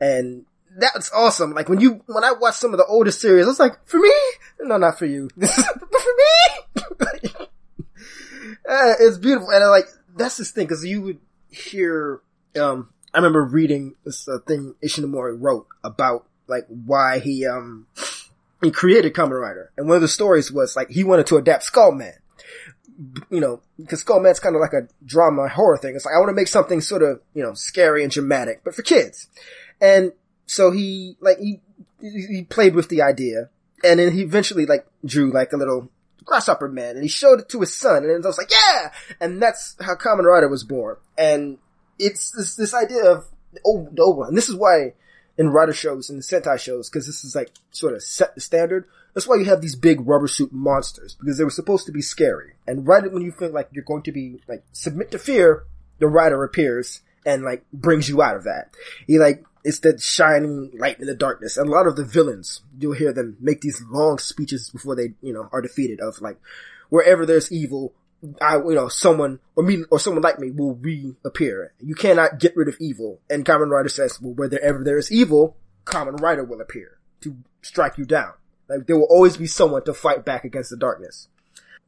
[0.00, 1.52] And that's awesome.
[1.52, 3.98] Like when you, when I watched some of the older series, I was like, for
[3.98, 4.12] me?
[4.60, 5.28] No, not for you.
[5.36, 7.30] but for me?
[8.68, 9.50] uh, it's beautiful.
[9.50, 12.20] And I like, that's this thing, cause you would hear,
[12.60, 17.86] um, I remember reading this uh, thing Ishinomori wrote about like why he um
[18.62, 21.64] he created Kamen Rider, and one of the stories was like he wanted to adapt
[21.64, 22.14] Skullman.
[23.30, 25.96] You know, because Skullman's kind of like a drama horror thing.
[25.96, 28.74] It's like I want to make something sort of you know scary and dramatic, but
[28.74, 29.28] for kids.
[29.80, 30.12] And
[30.50, 31.60] so he like he
[32.00, 33.50] he played with the idea,
[33.84, 35.88] and then he eventually like drew like a little
[36.24, 39.40] grasshopper man, and he showed it to his son, and I was like, yeah, and
[39.40, 40.96] that's how Kamen Rider was born.
[41.16, 41.58] And
[42.00, 43.28] it's this this idea of
[43.64, 44.28] oh the old one.
[44.28, 44.94] And this is why
[45.38, 48.86] in rider shows and Sentai shows, because this is like sort of set the standard.
[49.14, 52.02] That's why you have these big rubber suit monsters because they were supposed to be
[52.02, 52.54] scary.
[52.66, 55.64] And right when you feel like you're going to be like submit to fear,
[56.00, 58.74] the rider appears and like brings you out of that.
[59.06, 61.56] He like it's that shining light in the darkness.
[61.56, 65.14] And a lot of the villains, you'll hear them make these long speeches before they,
[65.20, 66.38] you know, are defeated of like,
[66.88, 67.92] wherever there's evil,
[68.40, 71.72] I, you know, someone or me or someone like me will reappear.
[71.80, 73.20] You cannot get rid of evil.
[73.30, 77.98] And Kamen Rider says, well, wherever there is evil, Kamen Rider will appear to strike
[77.98, 78.32] you down.
[78.68, 81.28] Like there will always be someone to fight back against the darkness.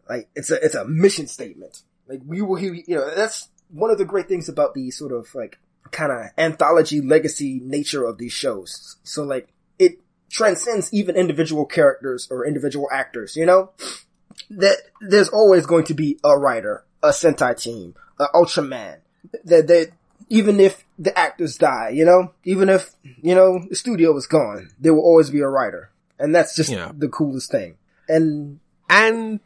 [0.08, 1.82] Like it's a it's a mission statement.
[2.08, 5.12] Like we will hear, you know, that's one of the great things about the sort
[5.12, 5.58] of like
[5.92, 8.96] kind of anthology legacy nature of these shows.
[9.04, 10.00] So like it
[10.30, 13.70] transcends even individual characters or individual actors, you know?
[14.50, 18.98] That there's always going to be a rider, a Sentai team, an Ultraman.
[19.44, 19.90] That that
[20.28, 22.90] even if the actors die, you know, even if
[23.22, 26.70] you know the studio is gone, there will always be a rider, and that's just
[26.70, 26.90] Yeah.
[26.96, 27.76] the coolest thing.
[28.08, 29.40] And and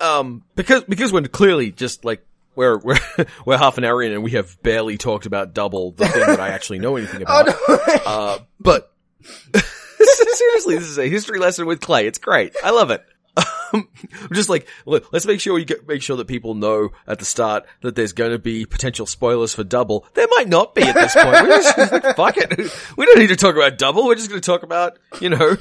[0.00, 2.24] um because because we're clearly just like
[2.60, 2.98] we're we're
[3.46, 6.40] we're half an hour in and we have barely talked about double the thing that
[6.40, 7.46] I actually know anything oh about.
[7.68, 8.92] no, Uh, but
[9.54, 12.06] seriously, this is a history lesson with Clay.
[12.06, 12.54] It's great.
[12.62, 13.02] I love it.
[13.36, 13.88] Um,
[14.22, 17.24] I'm just like, let's make sure you get, make sure that people know at the
[17.24, 20.04] start that there's going to be potential spoilers for Double.
[20.14, 21.28] There might not be at this point.
[21.28, 22.58] We're just like, fuck it.
[22.96, 24.04] We don't need to talk about Double.
[24.06, 25.56] We're just going to talk about, you know,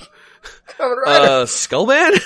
[0.79, 1.25] Rider.
[1.31, 2.19] uh, Skullman.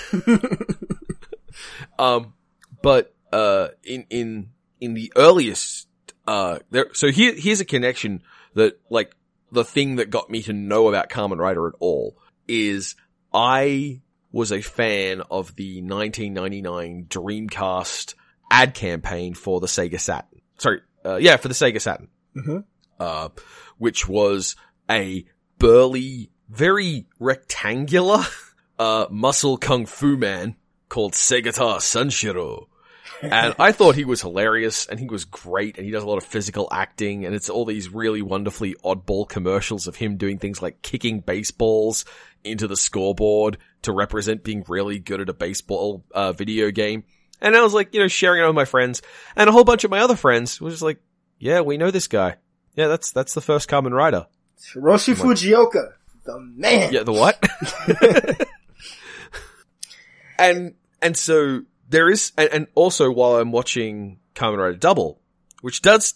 [2.00, 2.34] um,
[2.82, 4.50] but uh, in in
[4.84, 5.88] in the earliest,
[6.28, 6.88] uh, there.
[6.93, 8.22] So here here's a connection
[8.56, 9.15] that like
[9.52, 12.17] the thing that got me to know about Kamen Rider at all
[12.48, 12.96] is
[13.34, 18.16] I was a fan of the 1999 Dreamcast
[18.51, 20.41] ad campaign for the Sega Saturn.
[20.58, 22.64] Sorry, uh, yeah, for the Sega Saturn Mhm.
[22.99, 23.30] uh,
[23.78, 24.55] which was
[24.89, 25.26] a
[25.60, 28.24] burly, very rectangular,
[28.80, 30.55] uh, muscle kung fu man
[30.89, 32.68] called Segata Sanshiro.
[33.22, 36.18] And I thought he was hilarious and he was great and he does a lot
[36.18, 40.61] of physical acting and it's all these really wonderfully oddball commercials of him doing things
[40.61, 42.05] like kicking baseballs
[42.43, 47.03] into the scoreboard to represent being really good at a baseball, uh, video game.
[47.41, 49.01] And I was like, you know, sharing it with my friends
[49.36, 51.01] and a whole bunch of my other friends was just like,
[51.39, 52.38] yeah, we know this guy.
[52.76, 54.28] Yeah, that's, that's the first Kamen Rider.
[54.74, 55.93] Hiroshi Fujioka,
[56.26, 56.91] the man.
[56.93, 57.41] Yeah, the what?
[60.39, 65.20] and, and so there is, and, and also while I'm watching Kamen Rider Double,
[65.62, 66.16] which does,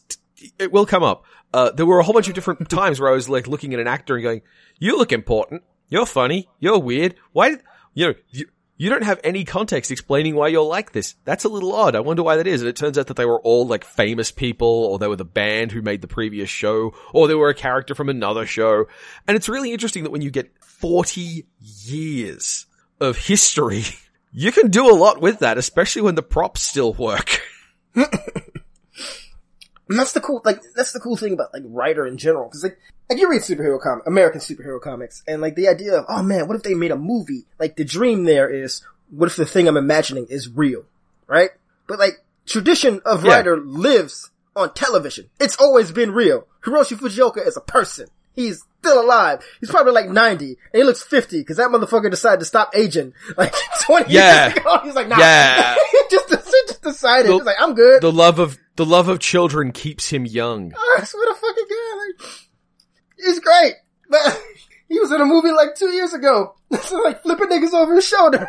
[0.60, 3.16] it will come up, uh, there were a whole bunch of different times where I
[3.16, 4.42] was like looking at an actor and going,
[4.80, 5.64] you look important.
[5.90, 6.50] You're funny.
[6.60, 7.16] You're weird.
[7.32, 7.64] Why, did,
[7.94, 8.46] you know, you,
[8.78, 11.16] you don't have any context explaining why you're like this.
[11.26, 11.96] That's a little odd.
[11.96, 12.62] I wonder why that is.
[12.62, 15.26] And it turns out that they were all like famous people, or they were the
[15.26, 18.86] band who made the previous show, or they were a character from another show.
[19.28, 22.68] And it's really interesting that when you get 40 years
[23.00, 23.84] of history,
[24.40, 27.42] you can do a lot with that, especially when the props still work.
[29.90, 32.50] And that's the cool, like, that's the cool thing about, like, rider in general.
[32.50, 32.78] Cause, like,
[33.10, 36.48] like, you read superhero comic, American superhero comics, and, like, the idea of, oh man,
[36.48, 37.46] what if they made a movie?
[37.58, 40.84] Like, the dream there is, what if the thing I'm imagining is real?
[41.26, 41.52] Right?
[41.88, 42.16] But, like,
[42.46, 43.36] tradition of Yeah.
[43.36, 45.30] rider lives on television.
[45.40, 46.48] It's always been real.
[46.66, 48.08] Hiroshi Fujioka is a person.
[48.34, 49.46] He's still alive.
[49.60, 53.14] He's probably like 90, and he looks 50, cause that motherfucker decided to stop aging,
[53.38, 53.54] like,
[53.84, 54.48] 20 Yeah.
[54.48, 54.80] years ago.
[54.84, 55.18] He's like, nah.
[55.20, 55.76] Yeah.
[55.92, 56.30] he just,
[56.68, 58.02] just decided, The- he's like, I'm good.
[58.02, 60.74] The love of, the love of children keeps him young.
[60.76, 62.32] I swear to fucking God, like,
[63.18, 63.74] he's great.
[64.10, 64.42] But
[64.88, 66.56] he was in a movie like two years ago.
[66.82, 68.48] so like flipping niggas over his shoulder.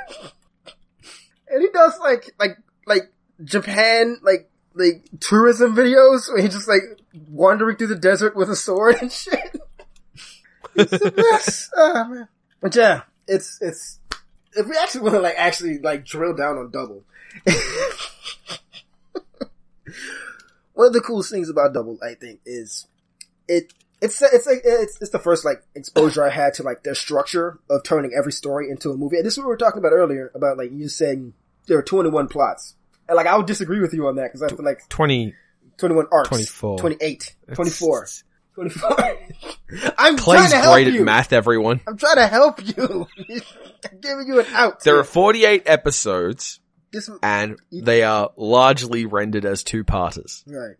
[1.49, 3.11] and he does like, like, like
[3.43, 6.83] Japan, like, like tourism videos where he's just like
[7.29, 9.57] wandering through the desert with a sword and shit.
[10.79, 11.70] It's the best.
[11.76, 12.29] Oh man.
[12.61, 13.99] But yeah, it's, it's,
[14.55, 17.05] if we actually want to like actually like drill down on double.
[20.79, 22.87] one of the coolest things about Double, I think, is
[23.49, 23.74] it.
[24.01, 27.59] It's it's like it's it's the first like exposure I had to like their structure
[27.68, 29.16] of turning every story into a movie.
[29.16, 31.35] And this is what we were talking about earlier about like you saying
[31.66, 32.76] there are twenty one plots,
[33.09, 35.35] and like I would disagree with you on that because I feel like 20,
[35.79, 36.79] twenty one arcs, 24.
[36.79, 38.07] 28, 24,
[38.59, 38.96] 24.
[39.96, 41.00] I'm trying to help great you.
[41.00, 41.80] at math, everyone.
[41.86, 43.06] I'm trying to help you.
[43.90, 44.82] I'm giving you an out.
[44.82, 46.59] There are 48 episodes
[46.90, 50.42] this and they are largely rendered as two-parters.
[50.48, 50.74] Right.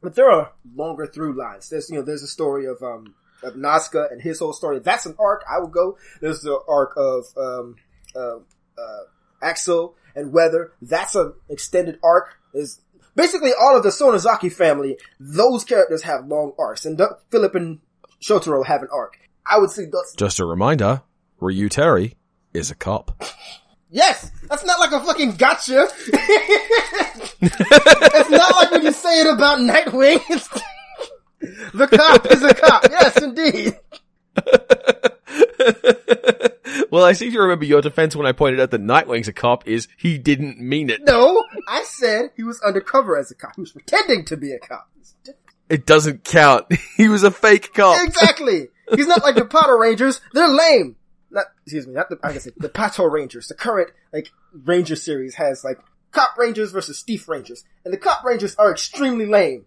[0.00, 1.68] But there are longer through lines.
[1.68, 4.78] There's, you know, there's a story of, um, of Nazca and his whole story.
[4.78, 5.42] That's an arc.
[5.50, 5.98] I would go.
[6.20, 7.74] There's the arc of, um,
[8.14, 8.36] uh,
[8.80, 9.02] uh,
[9.42, 10.70] Accel and Weather.
[10.80, 12.36] That's an extended arc.
[12.54, 12.80] There's
[13.16, 14.96] basically all of the Sonozaki family.
[15.18, 17.00] Those characters have long arcs and
[17.30, 17.80] Philip and
[18.22, 19.18] Shotaro have an arc.
[19.44, 21.02] I would say that's, Just a reminder,
[21.40, 22.14] Ryu Terui
[22.54, 23.24] is a cop.
[23.90, 24.30] yes!
[24.48, 25.88] That's not like a fucking gotcha!
[27.42, 30.20] it's not like when you say it about Nightwing.
[31.74, 32.86] The cop is a cop.
[32.90, 33.76] Yes, indeed.
[36.90, 39.66] well, I seem to remember your defense when I pointed out that Nightwing's a cop
[39.66, 41.02] is he didn't mean it.
[41.04, 43.54] No, I said he was undercover as a cop.
[43.56, 44.88] He was pretending to be a cop.
[45.68, 46.66] It doesn't count.
[46.96, 47.98] He was a fake cop.
[48.06, 48.68] Exactly.
[48.94, 50.20] He's not like the Potter Rangers.
[50.32, 50.96] They're lame.
[51.30, 53.48] Not, excuse me, not the, I guess the Pato Rangers.
[53.48, 55.78] The current, like, Ranger series has, like,
[56.12, 57.64] Cop Rangers versus Thief Rangers.
[57.84, 59.66] And the Cop Rangers are extremely lame.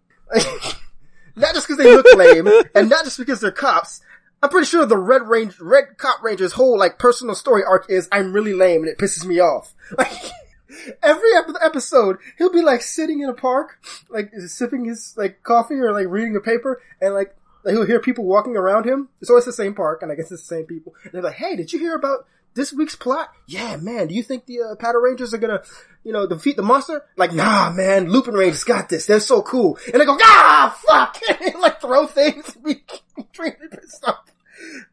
[1.35, 4.01] not just because they look lame, and not just because they're cops.
[4.41, 8.07] I'm pretty sure the Red Range, Red Cop Ranger's whole, like, personal story arc is,
[8.11, 9.73] I'm really lame and it pisses me off.
[9.97, 15.41] Like, every ep- episode, he'll be, like, sitting in a park, like, sipping his, like,
[15.41, 19.09] coffee or, like, reading a paper, and, like, like, he'll hear people walking around him.
[19.19, 20.93] It's always the same park, and I guess it's the same people.
[21.03, 22.25] And they're like, "Hey, did you hear about
[22.59, 23.31] this week's plot?
[23.47, 24.07] Yeah, man.
[24.07, 25.63] Do you think the uh, Powder Rangers are gonna,
[26.03, 27.05] you know, defeat the monster?
[27.15, 28.09] Like, nah, man.
[28.09, 29.05] Lupin Rangers got this.
[29.05, 32.53] They're so cool." And they go, "Ah, fuck!" and like throw things.
[32.55, 32.83] and be
[33.17, 34.25] extremely pissed off.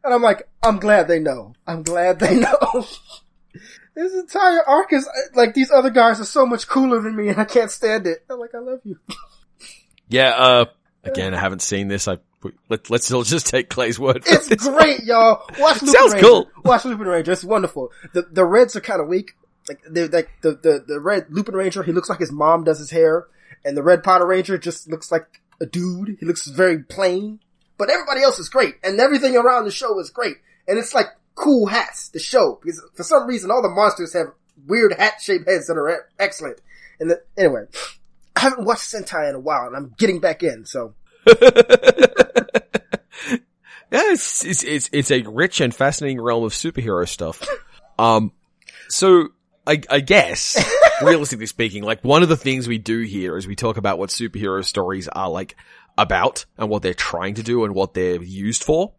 [0.03, 1.53] And I'm like, I'm glad they know.
[1.67, 2.85] I'm glad they know.
[3.95, 7.37] this entire arc is like these other guys are so much cooler than me, and
[7.39, 8.23] I can't stand it.
[8.29, 8.97] I'm like, I love you.
[10.09, 10.65] Yeah, uh,
[11.03, 12.07] again, I haven't seen this.
[12.07, 12.19] I,
[12.69, 14.67] let, let's all just take Clay's word for It's this.
[14.67, 15.43] great, y'all.
[15.59, 16.27] Watch Lupin Sounds Ranger.
[16.27, 16.49] cool.
[16.65, 17.31] Watch Lupin Ranger.
[17.31, 17.91] It's wonderful.
[18.13, 19.33] The the Reds are kind of weak.
[19.67, 21.83] Like they're like the, the the red Lupin Ranger.
[21.83, 23.27] He looks like his mom does his hair,
[23.65, 26.17] and the Red Potter Ranger just looks like a dude.
[26.19, 27.39] He looks very plain.
[27.77, 30.37] But everybody else is great, and everything around the show is great.
[30.67, 32.09] And it's like cool hats.
[32.09, 34.27] The show because for some reason all the monsters have
[34.65, 36.59] weird hat shaped heads that are excellent.
[36.99, 37.65] And the, anyway,
[38.35, 40.65] I haven't watched Sentai in a while, and I'm getting back in.
[40.65, 40.95] So
[43.91, 47.47] Yeah, it's, it's, it's, it's a rich and fascinating realm of superhero stuff.
[47.99, 48.31] Um,
[48.89, 49.29] so
[49.65, 50.63] I, I guess,
[51.01, 54.11] realistically speaking, like one of the things we do here is we talk about what
[54.11, 55.55] superhero stories are like
[55.97, 58.93] about and what they're trying to do and what they're used for.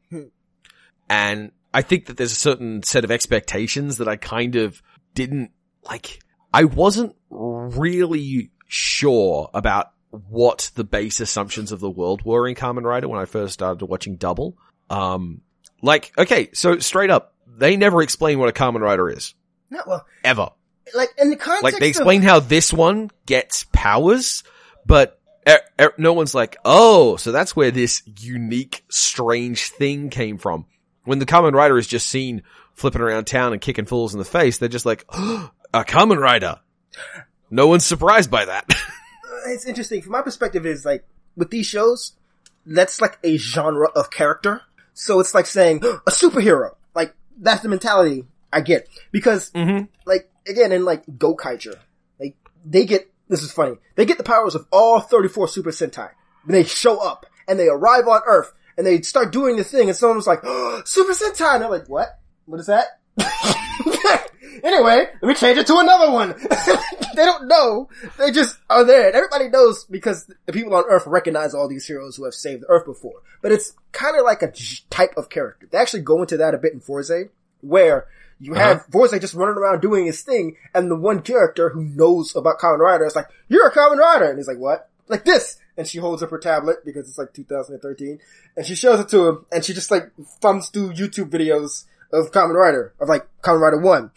[1.09, 4.83] And I think that there's a certain set of expectations that I kind of
[5.15, 5.53] didn't
[5.85, 6.21] like.
[6.53, 12.85] I wasn't really sure about what the base assumptions of the world were in Kamen
[12.85, 14.57] Rider when I first started watching Double.
[14.91, 15.43] Um,
[15.83, 19.35] like, okay, so straight up, they never explain what a Kamen Rider is.
[19.71, 20.51] No, well, Ever.
[20.95, 24.43] like in the context Like, they of- explain how this one gets powers,
[24.87, 30.39] but er, er, no one's like, oh, so that's where this unique, strange thing came
[30.39, 30.67] from.
[31.05, 32.43] When the Kamen Rider is just seen
[32.75, 35.51] flipping around town and kicking fools in the face, they're just like, a
[35.85, 36.61] Kamen Rider.
[37.51, 38.69] No one's surprised by that.
[39.47, 41.05] it's interesting from my perspective is like
[41.37, 42.13] with these shows
[42.67, 44.63] that's like a genre of character
[44.99, 46.75] so it's like saying a superhero.
[46.95, 48.89] Like that's the mentality i get.
[49.13, 49.85] Because mm-hmm.
[50.05, 51.77] like again in like gokaiger
[52.19, 52.35] like
[52.65, 56.11] they get this is funny they get the powers of all 34 super sentai.
[56.45, 59.89] And they show up and they arrive on earth and they start doing the thing
[59.89, 61.55] and someone's like oh, super sentai.
[61.55, 62.19] And they're like what?
[62.47, 62.99] What is that
[64.65, 66.35] anyway let me change it to another one.
[67.19, 67.89] They don't know.
[68.17, 69.09] They just are there.
[69.09, 72.63] And everybody knows because the people on earth recognize all these heroes who have saved
[72.63, 73.23] the earth before.
[73.43, 74.53] But it's kind of like a
[74.89, 75.67] type of character.
[75.69, 77.29] They actually go into that a bit in Fourze
[77.61, 78.07] where
[78.39, 78.63] you uh-huh.
[78.63, 82.61] have Fourze just running around doing his thing, and the one character who knows about
[82.61, 85.89] Kamen Rider is like, "You're a Kamen Rider," and he's like, "What?" Like this, and
[85.89, 88.21] she holds up her tablet because it's like 2013,
[88.57, 92.33] and she shows it to him, and she just like thumbs through YouTube videos of
[92.33, 94.11] Kamen Rider, of like Kamen Rider One.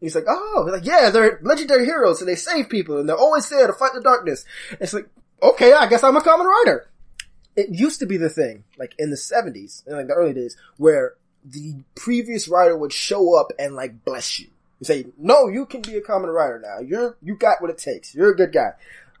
[0.00, 3.16] He's like, "Oh, He's like yeah, they're legendary heroes, and they save people, and they're
[3.16, 5.08] always there to fight the darkness." And it's like,
[5.42, 6.88] okay, I guess I'm a Kamen Rider.
[7.56, 10.56] It used to be the thing, like in the 70s, in like the early days,
[10.76, 11.14] where
[11.44, 14.48] the previous rider would show up and like bless you.
[14.80, 16.80] You say, no, you can be a Kamen Rider now.
[16.80, 18.14] You're, you got what it takes.
[18.14, 18.72] You're a good guy.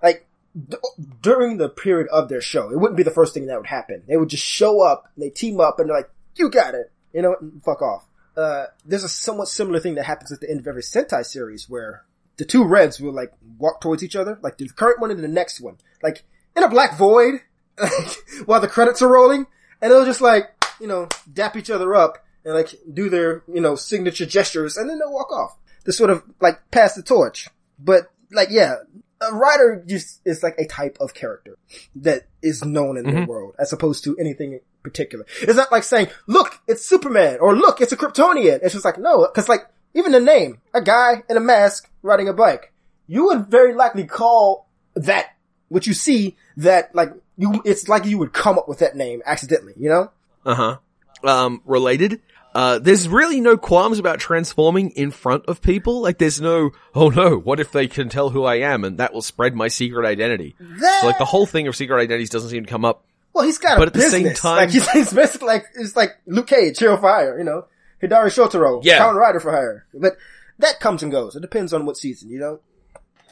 [0.02, 0.26] Like,
[0.68, 0.76] d-
[1.22, 4.02] during the period of their show, it wouldn't be the first thing that would happen.
[4.08, 6.90] They would just show up, and they team up, and they're like, you got it.
[7.12, 8.04] You know, fuck off.
[8.36, 11.68] Uh, there's a somewhat similar thing that happens at the end of every Sentai series
[11.68, 12.04] where
[12.36, 15.28] the two Reds will like walk towards each other, like the current one and the
[15.28, 16.24] next one, like
[16.56, 17.40] in a black void,
[17.80, 18.16] like,
[18.46, 19.46] while the credits are rolling,
[19.80, 23.60] and they'll just like, you know, dap each other up and like do their, you
[23.60, 27.48] know, signature gestures and then they'll walk off to sort of like pass the torch.
[27.78, 28.76] But like, yeah,
[29.30, 31.56] a rider just is like a type of character
[31.96, 33.26] that is known in the Mhm.
[33.26, 35.24] world as opposed to anything in particular.
[35.40, 38.60] It's not like saying, look, it's Superman or look, it's a Kryptonian.
[38.62, 42.28] It's just like, no, cause like even the name, a guy in a mask riding
[42.28, 42.72] a bike,
[43.06, 45.26] you would very likely call that
[45.68, 49.22] what you see that like you, it's like you would come up with that name
[49.26, 50.10] accidentally, you know?
[50.46, 50.76] Uh huh.
[51.22, 52.20] Um, related.
[52.54, 56.00] Uh, there's really no qualms about transforming in front of people.
[56.02, 59.12] Like, there's no, oh no, what if they can tell who I am and that
[59.12, 60.54] will spread my secret identity?
[60.60, 63.04] That, So, like, the whole thing of secret identities doesn't seem to come up.
[63.32, 66.12] well, he's got but at the same time- like he's, he's basically like it's like
[66.26, 67.66] Luke Cage, Hero Fire, you know,
[68.00, 69.00] Hidari Shotaro, Yeah.
[69.00, 69.86] Kamen Rider for hire.
[69.92, 70.16] But
[70.60, 71.34] that comes and goes.
[71.34, 72.60] It depends on what season, you know.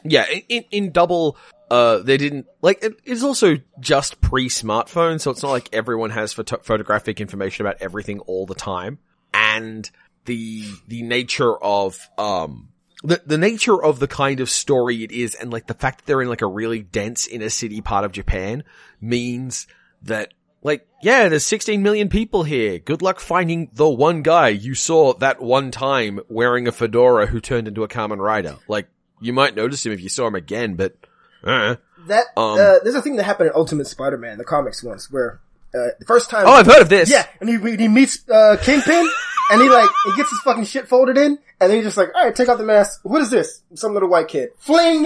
[0.03, 1.37] Yeah, in, in, in double,
[1.71, 6.33] uh, they didn't, like, it, it's also just pre-smartphone, so it's not like everyone has
[6.33, 8.99] photo- photographic information about everything all the time.
[9.33, 9.89] And
[10.25, 12.69] the, the nature of, um,
[13.03, 16.05] the, the nature of the kind of story it is and like the fact that
[16.05, 18.63] they're in like a really dense inner city part of Japan
[19.01, 19.67] means
[20.03, 22.79] that like, yeah, there's 16 million people here.
[22.79, 27.41] Good luck finding the one guy you saw that one time wearing a fedora who
[27.41, 28.55] turned into a Kamen Rider.
[28.67, 28.87] Like,
[29.19, 30.95] you might notice him if you saw him again, but,
[31.43, 31.75] uh.
[32.07, 35.39] That Um, uh, there's a thing that happened in Ultimate Spider-Man, the comics once, where
[35.75, 37.09] uh, the first time, Oh, I've heard of this.
[37.09, 39.07] yeah, and he he meets uh, Kingpin,
[39.51, 42.09] and he like he gets his fucking shit folded in, and then he's just like,
[42.15, 42.99] all right, take off the mask.
[43.03, 43.61] What is this?
[43.75, 45.05] Some little white kid, fling,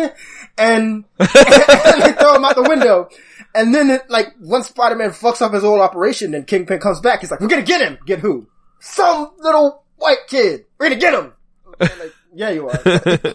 [0.57, 3.09] and, and they throw him out the window.
[3.55, 7.21] And then, it, like, once Spider-Man fucks up his whole operation and Kingpin comes back,
[7.21, 7.97] he's like, we're gonna get him!
[8.05, 8.47] Get who?
[8.79, 10.65] Some little white kid!
[10.77, 11.33] We're gonna get him!
[11.79, 12.79] Like, yeah, you are.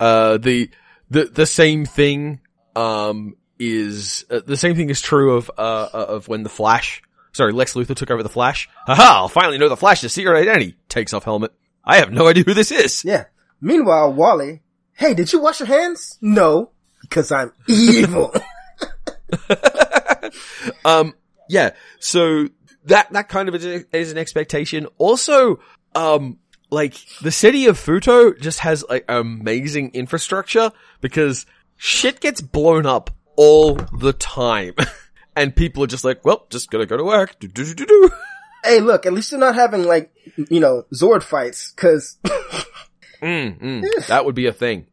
[0.00, 0.70] uh, the,
[1.08, 2.40] the, the same thing,
[2.76, 7.02] um, is, uh, the same thing is true of, uh, uh, of when the Flash,
[7.32, 8.68] sorry, Lex Luthor took over the Flash.
[8.86, 10.76] Haha, I'll finally know the Flash's secret identity.
[10.88, 11.52] Takes off helmet.
[11.84, 13.04] I have no idea who this is.
[13.04, 13.24] Yeah.
[13.60, 14.62] Meanwhile, Wally,
[14.94, 16.18] hey, did you wash your hands?
[16.20, 18.34] No, because I'm evil.
[20.84, 21.14] Um,
[21.48, 22.48] yeah, so
[22.84, 24.86] that, that kind of is, is an expectation.
[24.98, 25.60] Also,
[25.94, 26.38] um,
[26.70, 31.46] like the city of Futo just has like amazing infrastructure because
[31.76, 34.74] shit gets blown up all the time.
[35.36, 37.38] and people are just like, well, just gonna go to work.
[37.38, 38.10] Do, do, do,
[38.64, 40.12] hey, look, at least they're not having like,
[40.50, 42.18] you know, Zord fights, cause
[43.22, 44.86] Mm, mm, that would be a thing.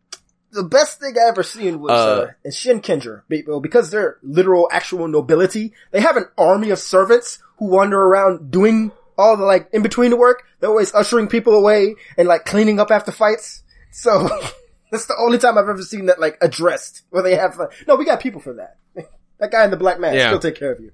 [0.51, 3.21] the best thing I ever seen was, uh, Uh, in Shinkenger.
[3.27, 7.99] Be- well, Because they're literal actual nobility, they have an army of servants who wander
[7.99, 10.43] around doing all the like in between the work.
[10.59, 13.61] They're always ushering people away and like cleaning up after fights.
[13.91, 14.27] So,
[14.95, 17.95] That's the only time I've ever seen that like addressed where they have like, no,
[17.97, 18.77] we got people for that.
[19.39, 20.29] that guy in the black mask, Yeah.
[20.29, 20.91] he'll take care of you.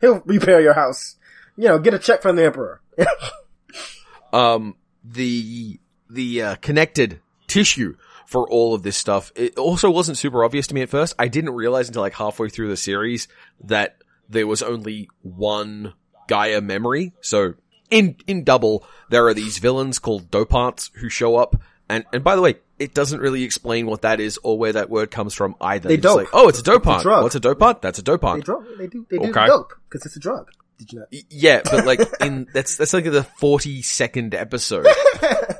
[0.00, 1.16] He'll repair your house.
[1.56, 2.82] You know, get a check from the emperor.
[4.32, 4.74] um,
[5.04, 5.78] the
[6.10, 9.32] the uh, connected tissue for all of this stuff.
[9.36, 11.14] It also wasn't super obvious to me at first.
[11.18, 13.28] I didn't realize until like halfway through the series
[13.64, 15.94] that there was only one
[16.28, 17.12] Gaia memory.
[17.20, 17.54] So
[17.90, 21.56] in in double, there are these villains called dopants who show up.
[21.88, 24.90] And and by the way, it doesn't really explain what that is or where that
[24.90, 25.88] word comes from either.
[25.88, 26.16] They It's dope.
[26.16, 27.02] like, oh, it's a dopant.
[27.02, 27.22] drug.
[27.22, 27.80] What's a dopant?
[27.80, 28.44] That's a they dopant.
[28.44, 29.46] drug, they do, they do Okay.
[29.46, 30.50] dope because it's a drug.
[30.78, 31.06] Did you know?
[31.30, 34.86] Yeah, but like in that's that's like the forty second episode.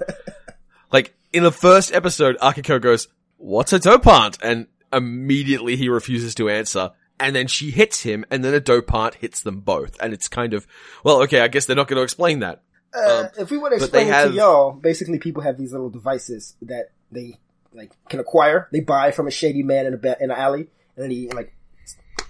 [0.92, 6.48] like in the first episode, Akiko goes, "What's a dopant?" and immediately he refuses to
[6.48, 6.90] answer.
[7.18, 10.52] And then she hits him, and then a dopant hits them both, and it's kind
[10.52, 10.66] of
[11.02, 11.40] well, okay.
[11.40, 12.62] I guess they're not going to explain that.
[12.96, 15.72] Uh, Um, if we want to explain it have- to y'all, basically people have these
[15.72, 17.38] little devices that they
[17.74, 18.68] like can acquire.
[18.72, 21.28] They buy from a shady man in a ba- in an alley, and then he
[21.28, 21.52] like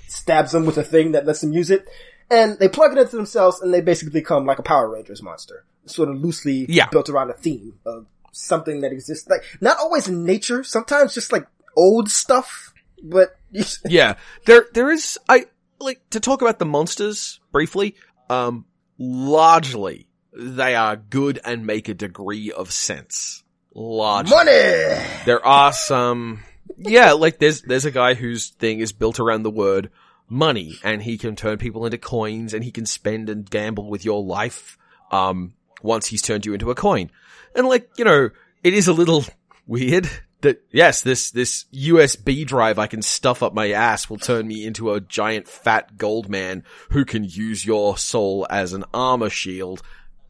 [0.09, 1.87] stabs them with a thing that lets them use it,
[2.31, 5.65] and they plug it into themselves, and they basically become like a Power Rangers monster,
[5.87, 6.89] sort of loosely Yeah.
[6.91, 11.33] built around a theme of something that exists, like not always in nature, sometimes just
[11.33, 11.47] like
[11.77, 13.37] old stuff, but
[13.85, 15.47] yeah, there there is I
[15.79, 17.95] like to talk about the monsters briefly.
[18.29, 18.65] Um,
[18.99, 23.43] largely they are good and make a degree of sense.
[23.75, 24.37] Largely.
[24.37, 25.03] money.
[25.25, 26.43] There are some,
[26.77, 29.91] yeah, like there's, there's a guy whose thing is built around the word
[30.29, 34.05] money and he can turn people into coins and he can spend and gamble with
[34.05, 34.79] your life,
[35.11, 37.11] um, once he's turned you into a coin.
[37.55, 38.31] And like, you know,
[38.63, 39.25] it is a little
[39.67, 40.09] weird
[40.43, 44.65] that yes, this, this USB drive I can stuff up my ass will turn me
[44.67, 49.83] into a giant fat gold man who can use your soul as an armor shield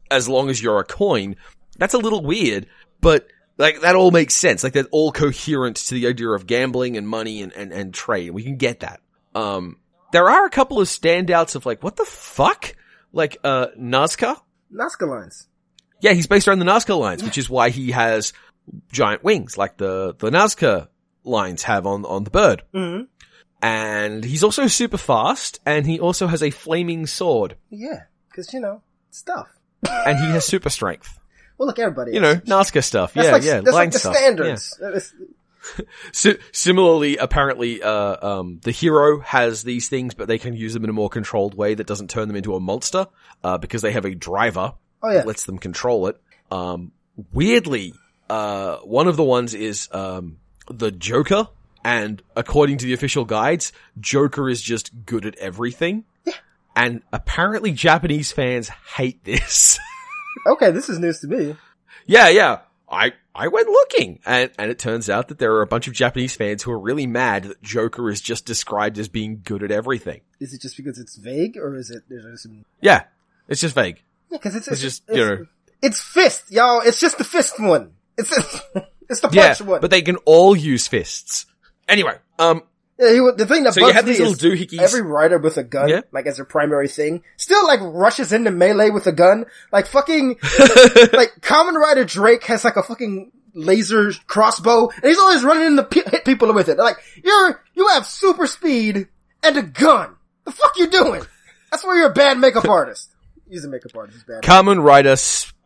[0.09, 1.35] as long as you're a coin.
[1.77, 2.67] That's a little weird,
[3.01, 3.27] but
[3.57, 4.63] like that all makes sense.
[4.63, 8.31] Like that's all coherent to the idea of gambling and money and, and, and trade.
[8.31, 9.01] We can get that.
[9.35, 9.77] Um,
[10.11, 12.75] there are a couple of standouts of like, what the fuck?
[13.11, 14.39] Like, uh, Nazca?
[14.73, 15.47] Nazca lines.
[16.01, 18.33] Yeah, he's based around the Nazca lines, which is why he has
[18.91, 20.87] giant wings like the, the Nazca
[21.23, 22.63] lines have on, on the bird.
[22.73, 23.05] Mm-hmm.
[23.61, 28.59] And he's also super fast and he also has a flaming sword Yeah, because you
[28.59, 29.47] know stuff.
[29.85, 31.19] And he has super strength.
[31.57, 32.13] Well, look, everybody.
[32.13, 33.13] You has know, Nazca stuff.
[33.13, 33.53] That's yeah, like, yeah.
[33.61, 34.15] That's line like the stuff.
[34.15, 34.77] Standards.
[34.79, 35.13] That's-
[36.13, 40.85] Si- similarly, apparently, uh, um, the hero has these things, but they can use them
[40.85, 43.07] in a more controlled way that doesn't turn them into a monster,
[43.43, 45.15] uh, because they have a driver Oh yeah.
[45.15, 46.21] that lets them control it.
[46.49, 46.93] Um,
[47.33, 47.93] weirdly,
[48.29, 50.37] uh, one of the ones is, um,
[50.69, 51.49] the Joker,
[51.83, 56.05] and according to the official guides, Joker is just good at everything.
[56.77, 59.79] And apparently Japanese fans hate this.
[60.45, 61.55] Okay, this is news to me.
[62.05, 62.59] Yeah, yeah.
[62.89, 65.93] I, I went looking and, and it turns out that there are a bunch of
[65.93, 69.71] Japanese fans who are really mad that Joker is just described as being good at
[69.71, 70.21] everything.
[70.39, 72.03] Is it just because it's vague, or is it?
[72.39, 72.63] Some?
[72.81, 73.05] Yeah.
[73.49, 74.01] It's just vague.
[74.29, 75.45] Yeah, because it's, It's just, it's, you know.
[75.81, 76.81] it's fist, y'all.
[76.81, 77.93] It's just the fist one.
[78.17, 78.31] It's
[79.09, 79.47] it's the Yeah.
[79.55, 79.81] punch one.
[79.81, 81.47] But they can all use fists.
[81.89, 82.61] Anyway, um,
[82.99, 84.79] yeah, he, the thing that So you have me these little is doohickeys.
[84.79, 86.01] every rider with a gun, Yeah.
[86.11, 89.45] like as their primary thing, still like rushes into melee with a gun.
[89.71, 90.29] Like fucking,
[91.13, 95.75] like Kamen Rider Drake has like a fucking laser crossbow, and he's always running in
[95.75, 96.77] the pe- hit people with it.
[96.77, 99.07] Like you're you have super speed
[99.43, 100.15] and a gun.
[100.45, 101.21] The fuck you doing?
[101.71, 103.09] That's why you're a bad makeup artist.
[103.49, 104.17] He's a makeup artist.
[104.17, 104.43] He's bad.
[104.43, 105.13] Kamen Rider,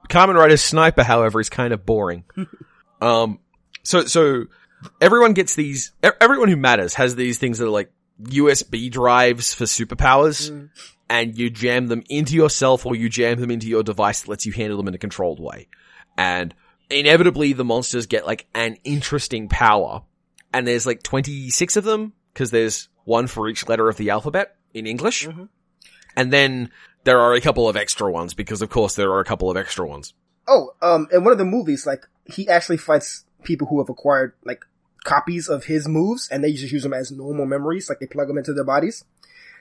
[0.10, 2.24] Kamen Rider Sniper, however, is kind of boring.
[3.02, 3.40] um,
[3.84, 4.46] so, so
[5.00, 9.66] everyone gets these, everyone who matters has these things that are like USB drives for
[9.66, 10.70] superpowers
[11.10, 14.46] and you jam them into yourself or you jam them into your device that lets
[14.46, 15.68] you handle them in a controlled way.
[16.18, 16.54] And
[16.90, 20.04] inevitably the monsters get like an interesting power
[20.54, 24.56] and there's like 26 of them because there's one for each letter of the alphabet
[24.74, 25.28] in English.
[26.16, 26.72] And then
[27.04, 29.58] there are a couple of extra ones because of course there are a couple of
[29.58, 30.14] extra ones.
[30.48, 34.34] Oh, um, in one of the movies, like he actually fights people who have acquired
[34.44, 34.66] like
[35.04, 38.28] copies of his moves, and they just use them as normal memories, like they plug
[38.28, 39.04] them into their bodies.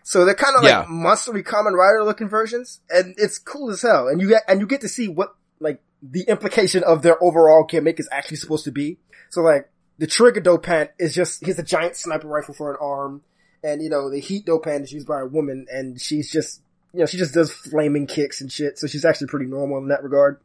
[0.02, 0.80] So they're kind of Yeah.
[0.80, 4.08] like monstery Kamen Rider looking versions, and it's cool as hell.
[4.08, 7.64] And you get and you get to see what like the implication of their overall
[7.68, 8.98] gimmick is actually supposed to be.
[9.28, 9.68] So like
[9.98, 13.22] the trigger dopant is just he's a giant sniper rifle for an arm,
[13.62, 16.62] and you know the heat dopant is used by a woman, and she's just
[16.94, 18.78] you know she just does flaming kicks and shit.
[18.78, 20.40] So she's actually pretty normal in that regard.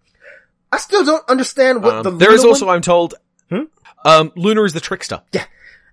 [0.72, 3.14] I still don't understand what Um, the there is also, one- I'm told,
[3.50, 3.64] Hmm?
[4.06, 5.22] Um, Luna is the trickster.
[5.34, 5.48] it,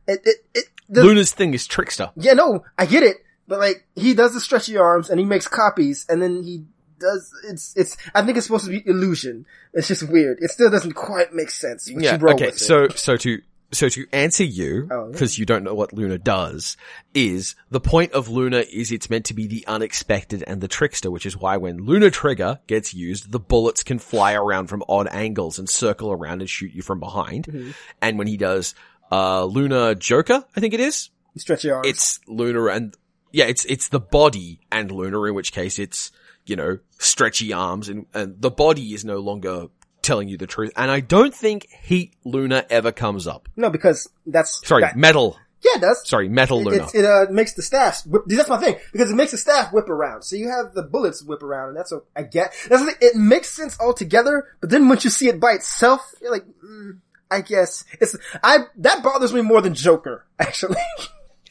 [0.07, 2.11] it, it, the, Luna's thing is trickster.
[2.17, 3.17] yeah, no, I get it,
[3.49, 6.65] but like he does the stretchy arms and he makes copies, and then he
[7.01, 7.97] does it's it's.
[8.15, 9.47] I think it's supposed to be illusion.
[9.73, 10.39] It's just weird.
[10.41, 11.91] It still doesn't quite make sense.
[11.91, 12.19] Yeah.
[12.23, 12.53] Okay.
[12.53, 13.41] So, so to
[13.73, 15.13] so to answer you, Oh, yeah.
[15.13, 16.77] because you don't know what Luna does,
[17.15, 21.11] is the point of Luna is it's meant to be the unexpected and the trickster,
[21.11, 25.09] which is why when Luna Trigger gets used, the bullets can fly around from odd
[25.11, 27.47] angles and circle around and shoot you from behind.
[27.47, 27.71] Mm-hmm.
[28.03, 28.75] And when he does,
[29.11, 31.89] uh, Luna Joker, I think it is, You stretch your arms.
[31.89, 32.95] it's Luna and,
[33.33, 36.11] yeah, it's, it's the body and Luna, in which case it's,
[36.45, 39.69] you know, stretchy arms and, and the body is no longer
[40.03, 40.73] telling you the truth.
[40.77, 43.49] And I don't think Heat Luna ever comes up.
[43.57, 45.39] no, because that's Sorry, that- metal.
[45.65, 46.07] yeah, it does.
[46.09, 46.85] Sorry, metal It, Luna.
[46.87, 48.05] it, it uh, makes the staff.
[48.07, 50.23] Whip, that's my thing because it makes the staff whip around.
[50.23, 52.53] So you have the bullets whip around, and that's a I get.
[52.69, 54.47] That's the it makes sense altogether.
[54.61, 56.99] But then once you see it by itself, you're like, mm,
[57.31, 60.77] I guess it's I that bothers me more than Joker actually.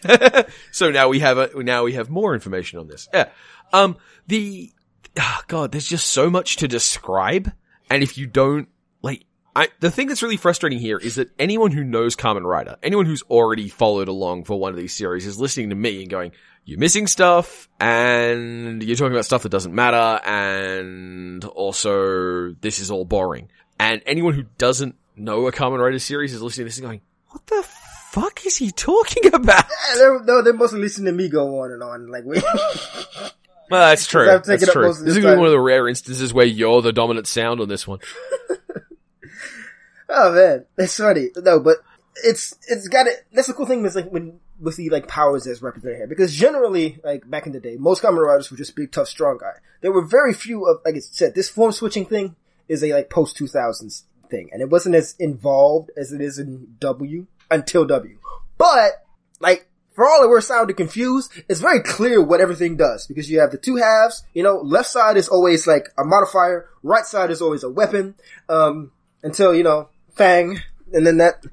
[0.72, 3.08] so now we have a, now we have more information on this.
[3.14, 3.30] Yeah.
[3.72, 3.98] Um,
[4.28, 4.72] the,
[5.18, 7.52] ah, God, there's just so much to describe.
[7.92, 8.70] And if you don't,
[9.02, 12.78] like, I, the thing that's really frustrating here is that anyone who knows Kamen Rider,
[12.82, 16.10] anyone who's already followed along for one of these series is listening to me and
[16.10, 16.32] going,
[16.64, 22.92] you're missing stuff and you're talking about stuff that doesn't matter and also this is
[22.92, 23.50] all boring.
[23.78, 27.02] And anyone who doesn't know a Kamen Rider series is listening to this and going,
[27.28, 27.62] what the
[28.12, 29.66] fuck is he talking about?
[29.98, 32.08] Yeah, no, they're mostly listening to me go on and on.
[32.08, 32.38] Like, we,
[33.72, 34.26] Well, that's true.
[34.26, 34.88] That's true.
[34.90, 37.70] This is gonna be one of the rare instances where you're the dominant sound on
[37.70, 38.00] this one.
[40.10, 41.30] oh man, it's funny.
[41.38, 41.78] No, but
[42.26, 43.26] it's it's got it.
[43.32, 46.34] That's the cool thing is like when with the like powers that's represented here because
[46.34, 49.54] generally like back in the day, most Kamen Riders were just big, tough, strong guy.
[49.80, 52.36] There were very few of like I said, this form switching thing
[52.68, 56.38] is a like post two thousands thing, and it wasn't as involved as it is
[56.38, 58.18] in W until W.
[58.58, 59.06] But
[59.40, 63.40] like for all that we're sounding confused, it's very clear what everything does because you
[63.40, 64.24] have the two halves.
[64.34, 68.16] You know, left side is always like a modifier, right side is always a weapon.
[68.48, 68.92] Um,
[69.24, 70.60] until you know Fang,
[70.94, 71.46] and then that.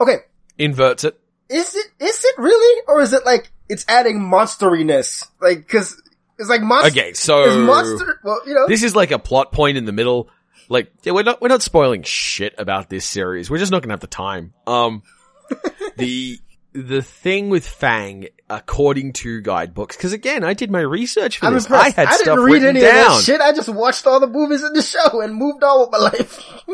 [0.00, 0.18] Okay,
[0.58, 1.18] Inverts it.
[1.48, 5.26] is it is it really, or is it like it's adding monsteriness?
[5.40, 6.00] Like, because
[6.38, 6.90] it's like monster.
[6.90, 8.20] Okay, so monster.
[8.24, 10.28] Well, you know, this is like a plot point in the middle.
[10.68, 13.50] Like, yeah, we're not we're not spoiling shit about this series.
[13.50, 14.54] We're just not gonna have the time.
[14.66, 15.02] Um,
[15.96, 16.38] the
[16.72, 21.54] the thing with Fang, according to guidebooks, because again, I did my research for I'm
[21.54, 21.64] this.
[21.66, 21.98] impressed.
[21.98, 23.06] I had didn't read any down.
[23.06, 23.40] of that shit.
[23.40, 26.42] I just watched all the movies in the show and moved on with my life.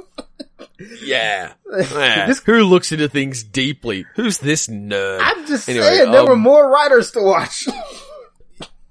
[1.02, 1.54] Yeah.
[1.92, 2.26] Yeah.
[2.26, 4.06] This- Who looks into things deeply?
[4.14, 5.18] Who's this nerd?
[5.20, 7.66] I'm just Anyway, saying there were um, more riders to watch.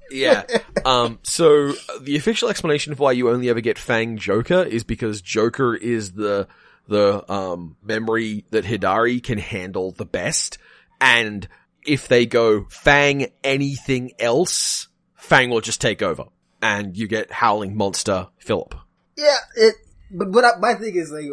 [0.10, 0.44] Yeah.
[0.86, 5.22] Um, so the official explanation of why you only ever get Fang Joker is because
[5.22, 6.48] Joker is the,
[6.88, 10.60] the, um, memory that Hidari can handle the best.
[11.00, 11.48] And
[11.86, 16.26] if they go Fang anything else, Fang will just take over.
[16.62, 18.76] And you get Howling Monster Philip.
[19.16, 19.76] yeah, it.
[20.10, 21.26] But what I, my thing is like,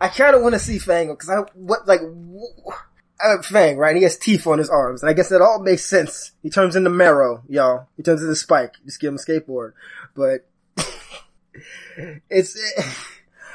[0.00, 2.00] I kind of want to see Fang because I what like
[3.24, 3.96] uh, Fang right?
[3.96, 6.32] He has teeth on his arms, and I guess that all makes sense.
[6.42, 7.88] He turns into Marrow, y'all.
[7.96, 8.74] He turns into Spike.
[8.84, 9.72] Just give him a skateboard,
[10.14, 10.46] but
[12.28, 12.58] it's.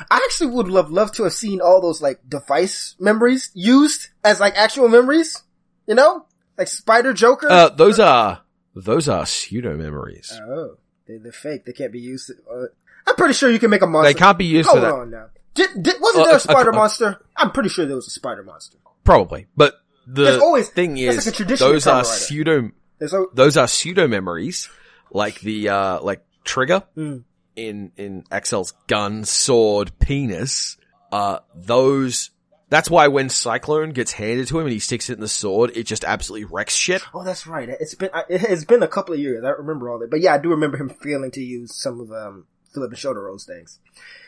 [0.10, 4.39] I actually would love love to have seen all those like device memories used as
[4.39, 5.41] like actual memories.
[5.88, 6.26] You know,
[6.58, 7.47] like Spider Joker.
[7.50, 8.41] Uh, those are,
[8.76, 10.32] those are pseudo memories.
[10.47, 10.78] oh,
[11.08, 11.66] they, they're fake.
[11.66, 12.32] They can't be used.
[12.52, 12.66] Uh,
[13.08, 14.14] I'm pretty sure you can make a monster.
[14.14, 14.93] They can't be used Hold for that.
[14.93, 15.26] on now.
[15.56, 17.18] Did, did, wasn't Uh, there uh, a spider uh, monster?
[17.36, 18.78] I'm pretty sure there was a spider monster.
[19.04, 19.47] Probably.
[19.58, 19.74] But
[20.06, 22.70] the There's always- thing is, like a those are pseudo,
[23.00, 24.70] There's a, those are pseudo memories,
[25.12, 27.24] like the, uh, like Trigger Mm.
[27.68, 30.78] In, in Accel's gun, sword, penis,
[31.12, 32.30] uh, those,
[32.70, 35.72] that's why when Cyclone gets handed to him and he sticks it in the sword,
[35.76, 37.01] it just absolutely wrecks shit.
[37.14, 37.68] oh, that's right.
[37.70, 39.43] It's been it's been a couple of years.
[39.43, 42.12] I remember all that, but yeah, I do remember him failing to use some of
[42.12, 43.80] um Philip and Shotaro's things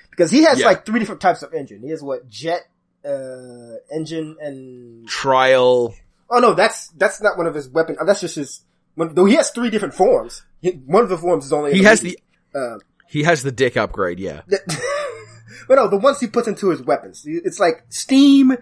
[0.09, 0.65] because he has Yeah.
[0.67, 1.81] like three different types of engine.
[1.83, 2.61] He has what jet
[3.05, 5.93] uh engine and Trial,
[6.29, 7.95] oh no, that's that's not one of his weapon.
[7.99, 8.61] uh, That's just his.
[8.95, 10.43] One, though he has three different forms.
[10.61, 12.17] He, one of the forms is only he has movie.
[12.53, 12.77] the, Uh,
[13.11, 14.41] he has the dick upgrade, yeah.
[14.47, 17.23] but no, the ones he puts into his weapons.
[17.25, 18.53] It's like steam,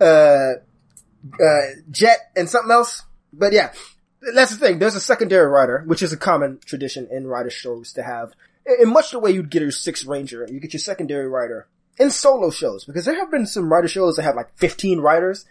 [0.00, 3.02] uh, uh, jet, and something else.
[3.34, 3.70] But yeah,
[4.34, 4.78] that's the thing.
[4.78, 8.32] There's a secondary rider, which is a common tradition in rider shows to have.
[8.80, 12.10] In much the way you'd get your six ranger, you get your secondary rider in
[12.10, 15.44] solo shows because there have been some rider shows that have like 15 riders.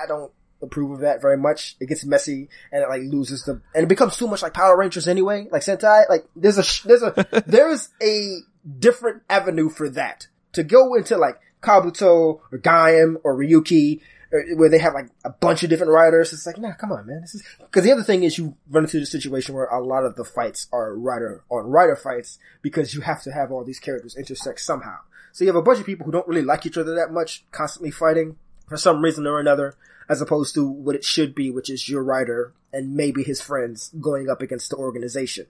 [0.00, 0.30] I don't
[0.66, 1.76] approve of that very much.
[1.80, 4.76] It gets messy and it like loses the, and it becomes too much like Power
[4.76, 6.08] Rangers anyway, like Sentai.
[6.08, 8.38] Like there's a, there's a, there's a
[8.78, 10.28] different avenue for that.
[10.52, 14.00] To go into like Kabuto or Gaim or Ryuki,
[14.32, 16.32] or where they have like a bunch of different riders.
[16.32, 17.20] It's like, nah, come on, man.
[17.20, 20.04] This is, cause the other thing is you run into the situation where a lot
[20.04, 23.78] of the fights are rider on rider fights because you have to have all these
[23.78, 24.96] characters intersect somehow.
[25.32, 27.44] So you have a bunch of people who don't really like each other that much,
[27.50, 28.36] constantly fighting.
[28.66, 29.74] for some reason or another,
[30.08, 33.92] as opposed to what it should be, which is your rider and maybe his friends
[34.00, 35.46] going up against the organization.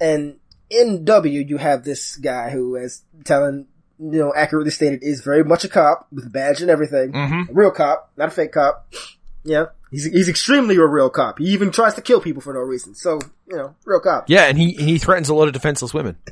[0.00, 0.36] And
[0.68, 3.66] in W, you have this guy who, as telling,
[3.98, 7.12] you know, accurately stated, is very much a cop with a badge and everything.
[7.12, 7.50] Mm-hmm.
[7.50, 8.92] A real cop, not a fake cop.
[9.44, 9.66] Yeah.
[9.90, 11.38] He's, he's extremely a real cop.
[11.38, 12.94] He even tries to kill people for no reason.
[12.94, 13.18] So,
[13.48, 14.30] you know, real cop.
[14.30, 16.16] Yeah, and he he threatens a lot of defenseless women.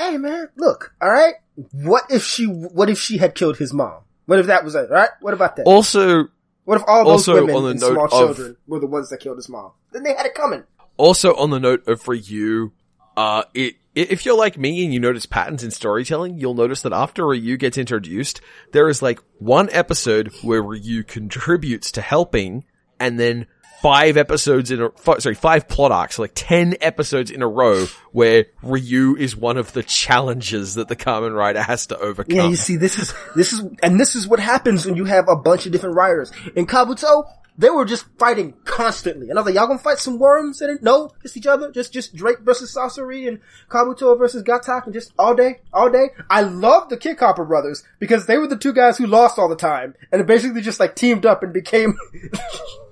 [0.00, 1.34] Hey man, look, alright?
[1.72, 4.00] What if she, what if she had killed his mom?
[4.30, 5.08] What if that was it, right?
[5.20, 5.64] What about that?
[5.66, 6.28] Also,
[6.64, 9.48] What if all those women and small of- children were the ones that killed his
[9.48, 9.72] mom?
[9.90, 10.62] Then they had it coming.
[10.96, 12.70] also on the note of Ryu,
[13.16, 16.92] uh, it, if you're like me and you notice patterns in storytelling, you'll notice that
[16.92, 18.40] after Ryu gets introduced,
[18.72, 22.64] there is like one episode where Ryu contributes to helping,
[23.00, 23.46] and then
[23.82, 27.86] five episodes in a, fi- sorry, five plot arcs, like ten episodes in a row
[28.12, 32.36] where Ryu is one of the challenges that the Kamen Rider has to overcome.
[32.36, 35.28] Yeah, you see, this is, this is, and this is what happens when you have
[35.28, 36.32] a bunch of different writers.
[36.54, 37.24] In Kabuto,
[37.60, 39.28] they were just fighting constantly.
[39.28, 40.62] And I was like, y'all gonna fight some worms?
[40.62, 41.70] And no, just each other?
[41.70, 46.10] Just, just Drake versus Sasori and Kabuto versus Gatack and just all day, all day?
[46.30, 49.56] I love the KickHopper brothers because they were the two guys who lost all the
[49.56, 51.98] time and basically just like teamed up and became,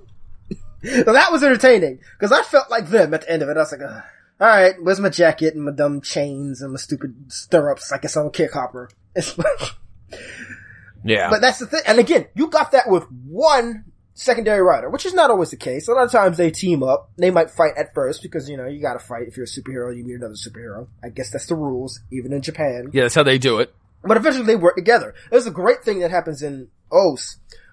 [0.83, 3.57] so that was entertaining because I felt like them at the end of it.
[3.57, 4.03] I was like, Ugh.
[4.41, 8.17] all right, where's my jacket and my dumb chains and my stupid stirrups like it's
[8.17, 8.89] on KickHopper?
[9.15, 9.37] It's,
[11.05, 11.31] yeah.
[11.31, 11.81] but that's the thing.
[11.87, 15.89] And again, you got that with one secondary rider, which is not always the case.
[15.89, 17.11] A lot of times they team up.
[17.17, 19.29] They might fight at first because, you know, you gotta fight.
[19.29, 20.89] If you're a superhero, you meet another superhero.
[21.03, 22.91] I guess that's the rules, even in Japan.
[22.93, 23.73] yeah, that's how they do it.
[24.03, 25.15] But eventually they work together.
[25.31, 27.17] There's a great thing that happens in OOO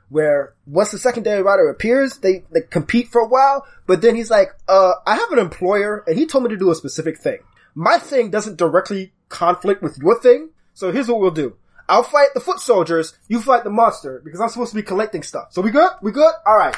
[0.09, 4.29] where once the secondary rider appears, they, they compete for a while, but then he's
[4.29, 7.39] like, uh, I have an employer and he told me to do a specific thing.
[7.73, 11.55] My thing doesn't directly conflict with your thing, so here's what we'll do.
[11.89, 15.23] I'll fight the foot soldiers, you fight the monster, because I'm supposed to be collecting
[15.23, 15.47] stuff.
[15.51, 15.91] So we good?
[16.01, 16.33] We good?
[16.47, 16.75] Alright.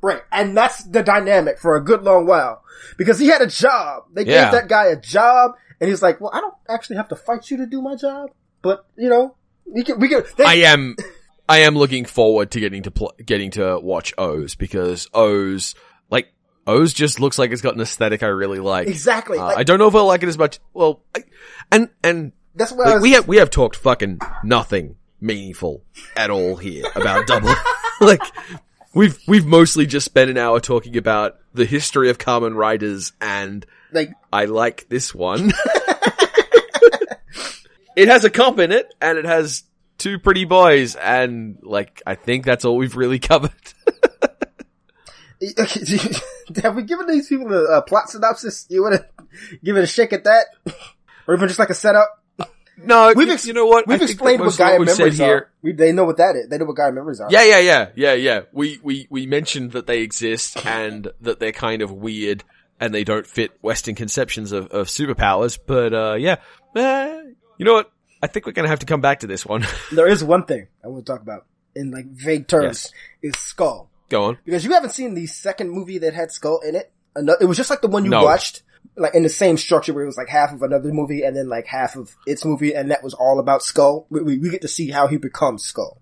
[0.00, 0.20] Great.
[0.30, 2.62] And that's the dynamic for a good long while.
[2.96, 4.04] Because he had a job.
[4.12, 4.44] They Yeah.
[4.44, 7.50] gave that guy a job, and he's like, well, I don't actually have to fight
[7.50, 8.30] you to do my job,
[8.62, 9.34] but, you know,
[9.66, 10.96] we can, we can, they, I am,
[11.48, 15.74] I am looking forward to getting to pl- getting to watch O's because O's
[16.10, 16.32] like
[16.66, 18.88] O's just looks like it's got an aesthetic I really like.
[18.88, 19.38] exactly.
[19.38, 20.58] Uh, like, I don't know if I like it as much.
[20.74, 21.24] Well, I,
[21.72, 25.82] and and that's what like, we have we have talked fucking nothing meaningful
[26.16, 27.54] at all here about Double.
[28.00, 28.22] like
[28.94, 33.64] we've we've mostly just spent an hour talking about the history of Kamen Riders and
[33.92, 35.52] like, I like this one.
[37.96, 39.64] it has a cop in it, and it has
[39.98, 43.52] two pretty boys, and like I think that's all we've really covered.
[46.62, 48.66] have we given these people a, a plot synopsis?
[48.68, 49.06] You want to
[49.62, 50.46] give it a shake at that?
[51.26, 52.08] or even just like a setup?
[52.76, 53.86] no, We've you- ex- you know what?
[53.86, 55.50] We've think explained what Gaia memories are.
[55.62, 56.48] We, they know what that is.
[56.48, 57.28] They know what Gaia memories are.
[57.30, 58.40] Yeah, yeah, yeah, yeah, yeah.
[58.52, 62.42] We we we mentioned that they exist and that they're kind of weird
[62.80, 65.58] and they don't fit Western conceptions of, of superpowers.
[65.64, 66.36] But uh, yeah,
[66.76, 67.22] Eh,
[67.58, 67.92] you know what?
[68.22, 69.64] I think we're gonna have to come back to this one.
[69.92, 72.92] There is one thing I want to talk about in like vague terms
[73.22, 73.88] is Skull.
[74.08, 74.38] Go on.
[74.44, 76.90] Because you haven't seen the second movie that had Skull in it.
[77.16, 78.24] It was just like the one you No.
[78.24, 78.62] watched,
[78.96, 81.48] like in the same structure where it was like half of another movie and then
[81.48, 84.06] like half of its movie and that was all about Skull.
[84.10, 85.98] We, we, we get to see how he becomes Skull.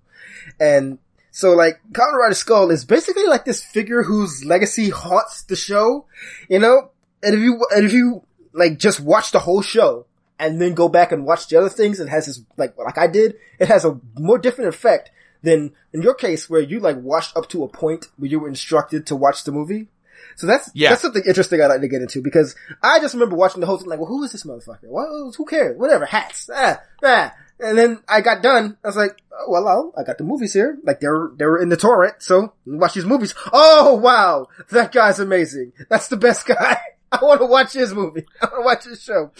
[0.60, 0.98] And
[1.30, 6.06] so like, Kamen Rider Skull is basically like this figure whose legacy haunts the show,
[6.48, 6.90] you know?
[7.22, 10.06] And if you, and if you like just watch the whole show
[10.38, 13.06] and then go back and watch the other things, it has this, like, like I
[13.06, 15.10] did, it has a more different effect
[15.42, 18.48] than in your case where you like watched up to a point where you were
[18.48, 19.88] instructed to watch the movie.
[20.36, 20.90] So that's, Yeah.
[20.90, 23.78] that's something interesting I'd like to get into because I just remember watching the whole
[23.78, 24.84] thing like, well, who is this motherfucker?
[24.88, 25.78] What, who cares?
[25.78, 27.32] Whatever, hats, ah, ah.
[27.58, 28.76] And then I got done.
[28.84, 30.78] I was like, oh, well, I got the movies here.
[30.84, 32.22] Like they were, they were in the torrent.
[32.22, 33.34] So watch these movies.
[33.50, 34.48] Oh, wow.
[34.72, 35.72] That guy's amazing.
[35.88, 36.78] That's the best guy.
[37.10, 38.26] I want to watch his movie.
[38.42, 39.30] I want to watch his show.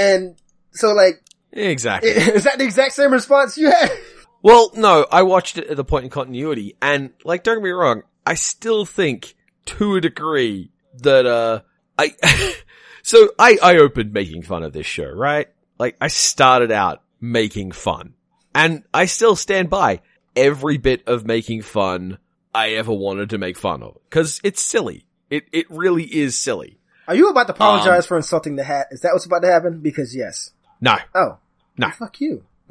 [0.00, 0.36] And
[0.72, 1.22] so like,
[1.52, 2.10] Exactly.
[2.10, 3.90] is that the exact same response you had?
[4.42, 7.70] Well, no, I watched it at the point in continuity, and like, don't get me
[7.70, 9.34] wrong, I still think
[9.66, 10.70] to a degree
[11.02, 11.60] that uh,
[11.98, 12.14] I
[13.02, 15.48] so I I opened making fun of this show, right?
[15.78, 18.14] Like, I started out making fun,
[18.54, 20.00] and I still stand by
[20.34, 22.16] every bit of making fun
[22.54, 25.04] I ever wanted to make fun of because it's silly.
[25.28, 26.79] It it really is silly.
[27.10, 28.86] Are you about to apologize Um, for insulting the hat?
[28.92, 29.80] Is that what's about to happen?
[29.80, 30.52] Because yes.
[30.80, 31.38] No, Oh.
[31.76, 31.88] No.
[31.88, 32.44] Well, fuck you.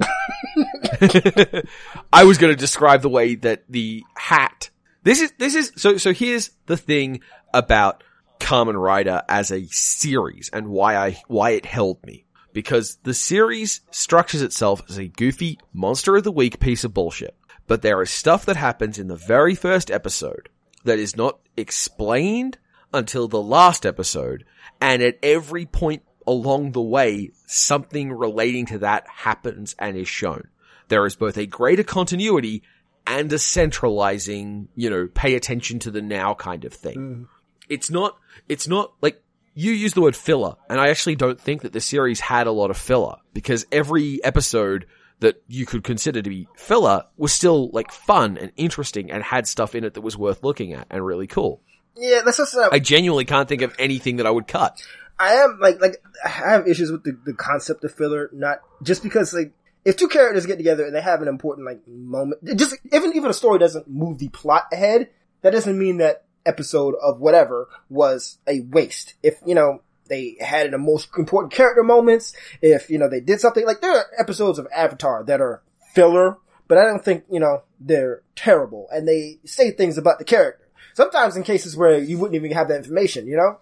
[2.12, 4.70] I was going to describe the way that the hat.
[5.02, 6.12] This is this is so so.
[6.14, 7.20] Here's the thing
[7.52, 8.02] about
[8.38, 12.24] Kamen Rider as a series and why I why it held me
[12.54, 17.34] because the series structures itself as a goofy monster of the week piece of bullshit.
[17.66, 20.48] but there is stuff that happens in the very first episode
[20.84, 22.56] that is not explained
[22.92, 24.44] until the last episode,
[24.80, 30.48] and at every point along the way, something relating to that happens and is shown.
[30.88, 32.62] There is both a greater continuity
[33.06, 36.96] and a centralizing, you know, pay attention to the now kind of thing.
[36.96, 37.26] Mm.
[37.68, 38.18] It's not,
[38.48, 39.22] it's not like,
[39.54, 42.52] you use the word filler, and I actually don't think that the series had a
[42.52, 44.86] lot of filler, because every episode
[45.18, 49.46] that you could consider to be filler was still like fun and interesting and had
[49.46, 51.62] stuff in it that was worth looking at and really cool.
[51.96, 54.80] Yeah, that's just, uh, I genuinely can't think of anything that I would cut.
[55.18, 59.02] I am like like I have issues with the, the concept of filler, not just
[59.02, 59.52] because like
[59.84, 63.30] if two characters get together and they have an important like moment, just even even
[63.30, 65.10] a story doesn't move the plot ahead,
[65.42, 69.14] that doesn't mean that episode of whatever was a waste.
[69.22, 72.32] If you know they had the most important character moments,
[72.62, 75.62] if you know they did something like there are episodes of Avatar that are
[75.94, 80.24] filler, but I don't think you know they're terrible and they say things about the
[80.24, 80.66] character.
[81.00, 83.58] Sometimes in cases where you wouldn't even have that information, you know.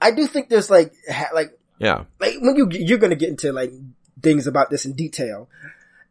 [0.00, 2.04] I do think there's like ha- like Yeah.
[2.18, 3.70] like when you you're gonna get into like
[4.22, 5.48] things about this in detail,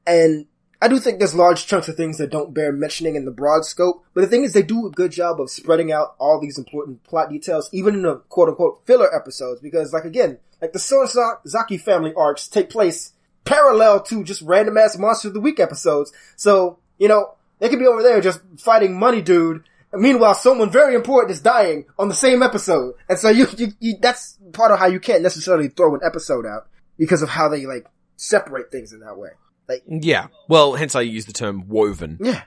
[0.05, 0.45] and
[0.81, 3.65] I do think there's large chunks of things that don't bear mentioning in the broad
[3.65, 4.03] scope.
[4.13, 7.03] But the thing is, they do a good job of spreading out all these important
[7.03, 9.61] plot details, even in the quote unquote filler episodes.
[9.61, 13.13] Because like again, like the Sonozaki family arcs take place
[13.43, 16.13] parallel to just random ass monster of the week episodes.
[16.35, 19.63] So you know they could be over there just fighting money dude.
[19.91, 23.67] And meanwhile, someone very important is dying on the same episode, and so you, you,
[23.79, 26.67] you that's part of how you can't necessarily throw an episode out
[26.97, 29.29] because of how they like separate things in that way.
[29.67, 30.27] Like, Yeah.
[30.47, 32.17] Well, hence I use the term woven.
[32.21, 32.43] yeah.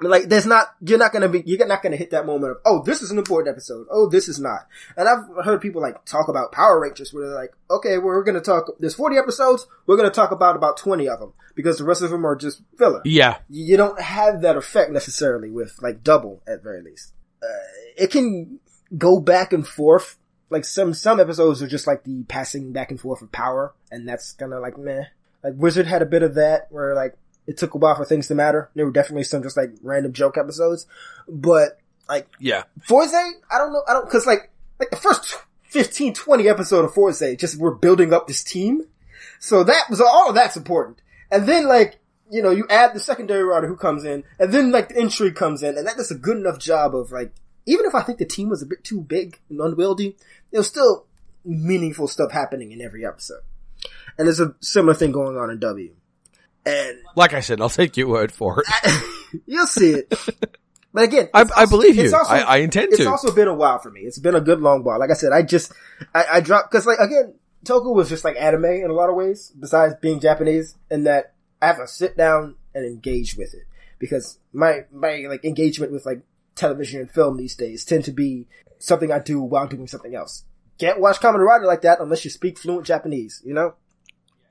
[0.00, 2.82] Like, there's not, you're not gonna be, you're not gonna hit that moment of, oh,
[2.82, 3.86] this is an important episode.
[3.90, 4.66] Oh, this is not.
[4.96, 8.24] And I've heard people like talk about Power Rangers where they're like, okay, well, we're
[8.24, 11.84] gonna talk, there's 40 episodes, we're gonna talk about about 20 of them because the
[11.84, 13.02] rest of them are just filler.
[13.04, 13.38] Yeah.
[13.48, 17.12] You you don't have that effect necessarily with like double at very least.
[17.42, 17.46] Uh,
[17.96, 18.58] it can
[18.96, 20.18] go back and forth.
[20.48, 24.08] Like some, some episodes are just like the passing back and forth of power and
[24.08, 25.04] that's kind of like meh.
[25.44, 27.16] Like Wizard had a bit of that where like
[27.46, 28.70] it took a while for things to matter.
[28.74, 30.86] There were definitely some just like random joke episodes,
[31.28, 31.78] but
[32.08, 32.64] like Yeah.
[32.82, 36.94] Fourze, I don't know, I don't, cause like, like the first 15, 20 episode of
[36.94, 38.82] Fourze, just we're building up this team.
[39.38, 41.00] So that was, all of that's important.
[41.30, 41.98] And then like,
[42.30, 45.34] you know, you add the secondary rider who comes in, and then like the intrigue
[45.34, 47.32] comes in, and that does a good enough job of like,
[47.66, 50.16] even if I think the team was a bit too big and unwieldy,
[50.50, 51.06] there was still
[51.44, 53.42] meaningful stuff happening in every episode.
[54.16, 55.94] And there's a similar thing going on in W.
[56.70, 59.02] And Like I said, I'll take your word for it.
[59.46, 60.14] you'll see it.
[60.92, 62.04] But again, I, it's I believe you.
[62.04, 63.08] it's also- I, I intend it's to.
[63.08, 64.00] also been a while for me.
[64.00, 64.98] It's been a good long while.
[64.98, 65.72] Like I said, I just,
[66.14, 69.14] I, I dropped, cause like, again, Toku was just like anime in a lot of
[69.16, 73.64] ways, besides being Japanese, and that I have to sit down and engage with it.
[73.98, 76.22] Because my, my, like, engagement with like
[76.56, 78.46] television and film these days tend to be
[78.78, 80.44] something I do while doing something else.
[80.78, 83.74] Can't watch Kamen Rider like that unless you speak fluent Japanese, you know?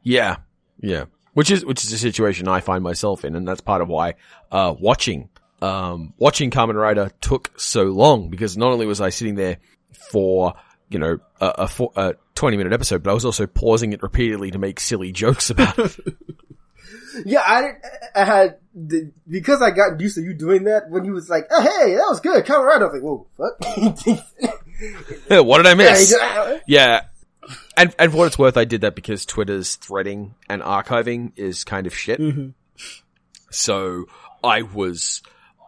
[0.04, 0.38] Yeah.
[0.80, 1.06] Yeah.
[1.34, 4.16] Which is, which is a situation I find myself in, and that's part of why,
[4.52, 5.30] uh, watching,
[5.62, 9.58] um, watching Kamen Rider took so long, because not only was I sitting there
[10.12, 10.54] for,
[10.90, 14.02] you know, a, a, four, a 20 minute episode, but I was also pausing it
[14.02, 15.96] repeatedly to make silly jokes about it.
[17.26, 17.72] Yeah, I
[18.16, 21.48] I had, the, because I got used to you doing that when you was like,
[21.52, 22.86] oh hey, that was good, Rider.
[22.86, 23.58] I was like, whoa, fuck.
[25.46, 26.16] what did I miss?
[26.68, 27.02] Yeah.
[27.80, 31.64] And, and for what it's worth, I did that because Twitter's threading and archiving is
[31.64, 32.20] kind of shit.
[32.20, 32.50] Mm-hmm.
[33.52, 34.06] So
[34.44, 35.24] I was,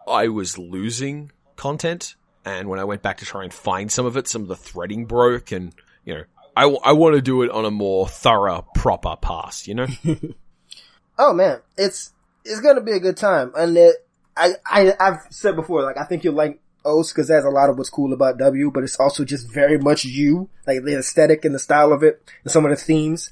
[0.06, 2.16] I was losing content.
[2.44, 4.56] And when I went back to try and find some of it, some of the
[4.56, 6.24] threading broke and, you know,
[6.56, 9.86] I, I want to do it on a more thorough, proper pass, you know?
[11.18, 12.12] oh man, it's
[12.44, 13.96] it's gonna be a good time, and it,
[14.36, 17.70] I I I've said before, like I think you'll like OOO because that's a lot
[17.70, 21.44] of what's cool about W, but it's also just very much you, like the aesthetic
[21.44, 23.30] and the style of it, and some of the themes.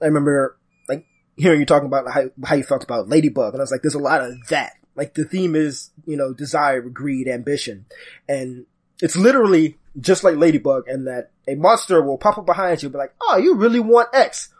[0.00, 0.56] I remember
[0.88, 3.82] like hearing you talking about how how you felt about Ladybug, and I was like,
[3.82, 4.72] there's a lot of that.
[4.94, 7.86] Like the theme is you know desire, greed, ambition,
[8.28, 8.66] and
[9.00, 12.92] it's literally just like Ladybug, and that a monster will pop up behind you, and
[12.92, 14.52] be like, oh, you really want X?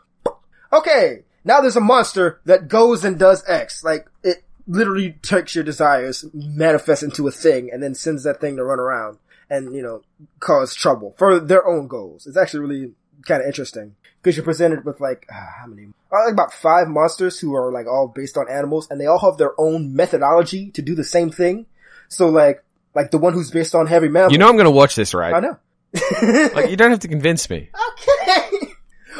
[0.71, 3.83] okay, now there's a monster that goes and does X.
[3.83, 8.55] Like, it literally takes your desires, manifests into a thing, and then sends that thing
[8.55, 9.17] to run around
[9.49, 10.03] and, you know,
[10.39, 12.27] cause trouble for their own goals.
[12.27, 12.91] It's actually really
[13.27, 13.95] kind of interesting.
[14.21, 15.87] Cause you're presented with like, uh, how many?
[16.11, 19.19] Uh, like about five monsters who are like all based on animals and they all
[19.19, 21.65] have their own methodology to do the same thing.
[22.09, 22.63] So like,
[22.93, 24.31] like the one who's based on heavy metal.
[24.31, 25.33] You know I'm going to watch this, right?
[25.33, 25.57] I know.
[26.53, 27.69] Like, you don't have to convince me.
[27.91, 28.73] Okay.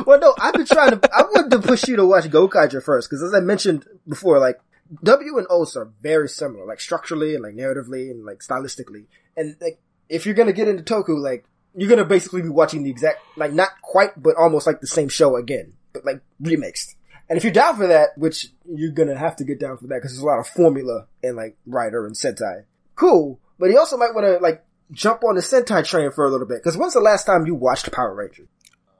[0.05, 1.09] Well, no, I've been trying to.
[1.13, 4.57] I wanted to push you to watch Gokaiger first because, as I mentioned before, like
[5.03, 9.05] W and OOO are very similar, like structurally and like narratively and like stylistically.
[9.37, 12.89] And like, if you're gonna get into Toku, like, you're gonna basically be watching the
[12.89, 16.95] exact, like, not quite, but almost like the same show again, but like remixed.
[17.29, 19.95] And if you're down for that, which you're gonna have to get down for that
[19.95, 22.63] because there's a lot of formula in like Rider and Sentai.
[22.95, 23.39] Cool.
[23.59, 26.47] But you also might want to like jump on the Sentai train for a little
[26.47, 26.57] bit.
[26.57, 28.47] Because when's the last time you watched Power Ranger?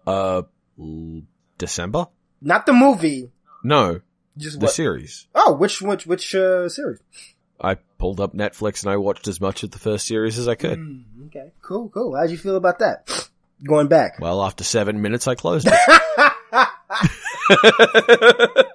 [0.06, 0.44] Uh,
[1.58, 2.08] December?
[2.42, 3.32] Not the movie,
[3.64, 4.02] No,
[4.40, 4.74] just the what?
[4.74, 5.28] series.
[5.36, 7.00] Oh, which which which uh, series?
[7.62, 10.56] I pulled up Netflix and I watched as much of the first series as I
[10.56, 10.80] could.
[10.80, 12.16] Mm, okay, cool, cool.
[12.16, 13.30] How'd you feel about that?
[13.64, 14.20] Going back.
[14.20, 15.74] Well, after seven minutes, I closed it.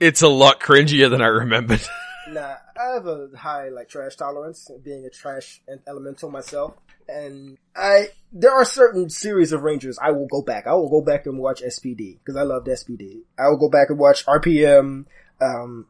[0.00, 1.82] it's a lot cringier than I remembered.
[2.30, 6.72] Nah, I have a high like trash tolerance, being a trash elemental myself,
[7.08, 10.66] and I there are certain series of Rangers I will go back.
[10.66, 13.20] I will go back and watch SPD because I loved SPD.
[13.38, 15.06] I will go back and watch RPM,
[15.40, 15.86] um,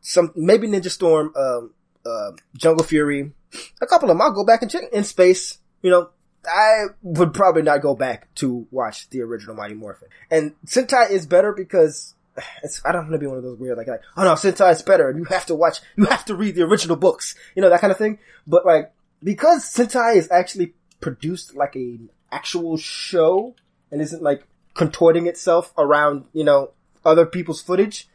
[0.00, 1.74] some maybe Ninja Storm, um,
[2.04, 3.32] uh, Jungle Fury,
[3.80, 4.22] a couple of them.
[4.22, 5.58] I'll go back and check in space.
[5.82, 6.10] You know,
[6.46, 10.08] I would probably not go back to watch the original Mighty Morphin.
[10.30, 12.14] And Sentai is better because
[12.84, 14.82] I don't want to be one of those weird, like, like, oh no, Sentai is
[14.82, 17.70] better and you have to watch, you have to read the original books, you know,
[17.70, 18.18] that kind of thing.
[18.46, 18.92] But like,
[19.22, 21.98] because Sentai is actually produced like a
[22.30, 23.54] actual show
[23.90, 26.70] and isn't like contorting itself around, you know,
[27.04, 28.08] other people's footage,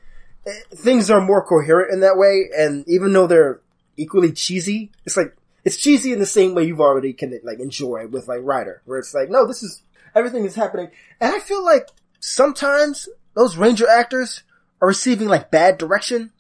[0.46, 2.50] eh, things are more coherent in that way.
[2.56, 3.62] And even though they're
[3.98, 8.08] equally cheesy, it's like, it's cheesy in the same way you've already can like enjoy
[8.08, 9.84] with like Rider, where it's like, no, this is,
[10.16, 10.90] everything is happening.
[11.20, 11.88] And I feel like
[12.20, 14.44] sometimes those Ranger actors
[14.82, 16.32] are receiving like bad direction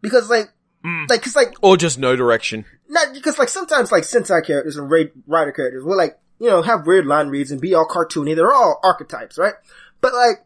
[0.00, 0.50] because like,
[0.84, 1.10] Mm.
[1.10, 2.64] like, cause like, or just no direction.
[2.88, 6.62] not because like sometimes like Sentai characters and Ra- Rider characters will like, you know,
[6.62, 8.36] have weird line reads and be all cartoony.
[8.36, 9.54] They're all archetypes, right?
[10.00, 10.44] But like,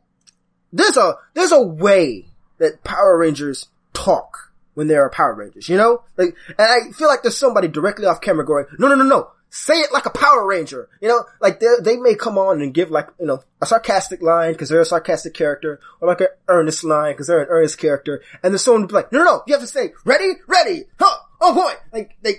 [0.72, 2.28] there's a, there's a way
[2.58, 6.02] that Power Rangers talk when they are Power Rangers, you know?
[6.16, 9.30] Like, and I feel like there's somebody directly off camera going, no, no, no, no.
[9.54, 11.26] Say it like a Power Ranger, you know?
[11.38, 14.70] Like they they may come on and give like, you know, a sarcastic line because
[14.70, 18.22] they're a sarcastic character or like an earnest line because they're an earnest character.
[18.42, 20.84] And then someone would be like, no, no, no, you have to say, ready, ready,
[20.98, 21.74] huh, oh boy.
[21.92, 22.36] Like, they,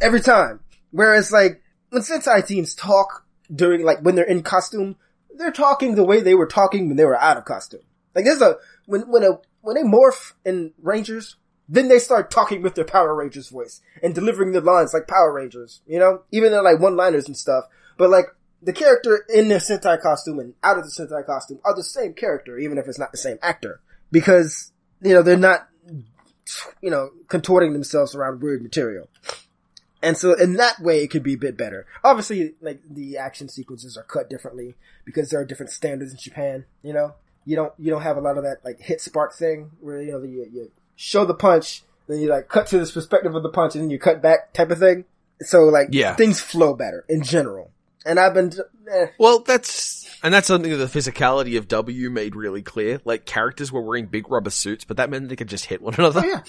[0.00, 0.60] every time.
[0.92, 4.94] Whereas like, when Sentai teams talk during like, when they're in costume,
[5.36, 7.82] they're talking the way they were talking when they were out of costume.
[8.14, 11.34] Like there's a, when, when a, when they morph in Rangers,
[11.68, 15.32] then they start talking with their Power Rangers voice and delivering their lines like Power
[15.32, 16.22] Rangers, you know?
[16.30, 17.64] Even though like one-liners and stuff.
[17.96, 18.26] But like,
[18.62, 22.14] the character in the Sentai costume and out of the Sentai costume are the same
[22.14, 23.80] character, even if it's not the same actor.
[24.10, 25.68] Because, you know, they're not,
[26.80, 29.08] you know, contorting themselves around weird material.
[30.02, 31.86] And so in that way, it could be a bit better.
[32.02, 36.66] Obviously, like, the action sequences are cut differently because there are different standards in Japan,
[36.82, 37.14] you know?
[37.46, 40.12] You don't, you don't have a lot of that, like, hit spark thing where, you
[40.12, 43.48] know, you, you show the punch, then you, like, cut to this perspective of the
[43.48, 45.04] punch and then you cut back type of thing.
[45.40, 46.14] So, like, Yeah.
[46.14, 47.70] things flow better in general.
[48.06, 48.52] And I've been,
[48.92, 53.00] eh, Well, that's, and that's something that the physicality of W made really clear.
[53.04, 55.94] Like, characters were wearing big rubber suits, but that meant they could just hit one
[55.94, 56.20] another.
[56.22, 56.40] Oh, yeah.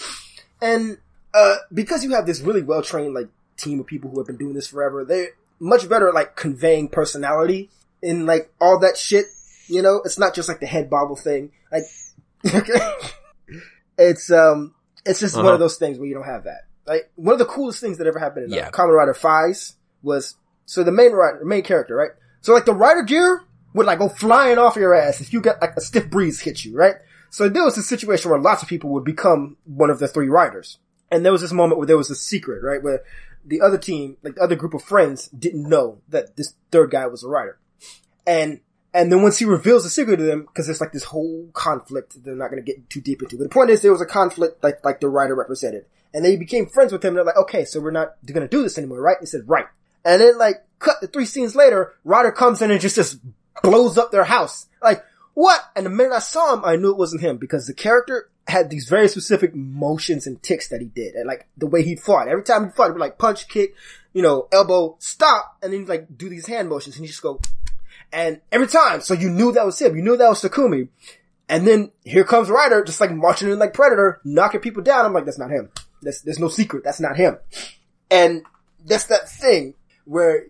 [0.62, 0.98] And
[1.34, 3.28] uh because you have this really well trained like
[3.58, 5.30] team of people who have been doing this forever, they're
[5.60, 7.70] much better at like conveying personality
[8.02, 9.26] in like all that shit.
[9.68, 11.52] You know, it's not just like the head bobble thing.
[11.74, 11.84] Like
[13.98, 14.74] it's um
[15.06, 15.54] it's just one Uh-huh.
[15.56, 16.62] of those things where you don't have that.
[16.86, 18.70] Like one of the coolest things that ever happened in uh, Yeah.
[18.72, 19.74] Kamen Rider Faiz
[20.04, 20.36] was
[20.66, 22.12] so the main rider, main character, right?
[22.42, 23.44] So like the rider gear
[23.74, 26.64] would like go flying off your ass if you got like a stiff breeze hit
[26.66, 26.96] you, right?
[27.30, 30.30] So there was a situation where lots of people would become one of the three
[30.30, 30.78] riders.
[31.12, 32.82] And there was this moment where there was a secret, right?
[32.82, 33.02] Where
[33.46, 37.06] the other team, like the other group of friends didn't know that this third guy
[37.08, 37.60] was a rider.
[38.26, 38.62] And,
[38.96, 42.24] and then once he reveals the secret to them, cause it's like this whole conflict
[42.24, 43.38] they're not gonna get too deep into.
[43.38, 45.86] But the point is there was a conflict like, like the rider represented.
[46.14, 47.10] And they became friends with him.
[47.10, 49.18] And they're like, okay, so we're not gonna do this anymore, right?
[49.20, 49.66] He said, right.
[50.06, 53.20] And then like, cut the three scenes later, Rider comes in and just, just
[53.62, 54.68] blows up their house.
[54.82, 55.04] Like,
[55.34, 55.60] what?
[55.76, 58.70] And the minute I saw him, I knew it wasn't him because the character had
[58.70, 61.16] these very specific motions and ticks that he did.
[61.16, 62.30] And like, the way he fought.
[62.30, 63.76] Every time he fought, he'd like, punch, kick,
[64.14, 67.42] you know, elbow, stop, and then like do these hand motions and he just go,
[68.16, 69.96] and every time, so you knew that was him.
[69.96, 70.88] You knew that was Takumi.
[71.50, 75.06] And then here comes Rider, just like marching in like Predator, knocking people down.
[75.06, 75.70] I'm like, that's not him.
[76.02, 76.86] There's, there's no secret.
[76.86, 77.38] That's not him.
[78.10, 78.44] And
[78.86, 79.74] that's that thing
[80.06, 80.46] where,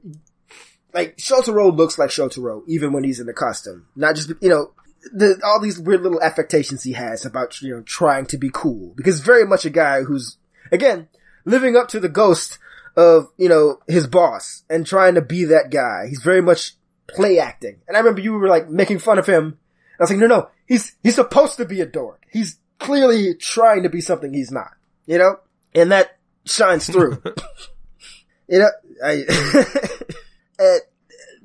[0.94, 3.88] like, Shotaro looks like Shotaro, even when he's in the costume.
[3.96, 4.72] Not just, you know,
[5.12, 8.94] the, all these weird little affectations he has about, you know, trying to be cool.
[8.96, 10.38] Because very much a guy who's,
[10.72, 11.08] again,
[11.46, 12.60] living up to the ghost
[12.96, 16.08] of, you know, his boss and trying to be that guy.
[16.08, 16.76] He's very much
[17.08, 17.82] play acting.
[17.88, 19.58] And I remember you were like making fun of him.
[20.00, 22.24] I was like, no, no, he's, he's supposed to be a dork.
[22.32, 24.72] He's clearly trying to be something he's not,
[25.06, 25.38] you know?
[25.74, 27.22] And that shines through.
[28.48, 28.70] you know,
[29.04, 29.14] I,
[30.60, 30.82] and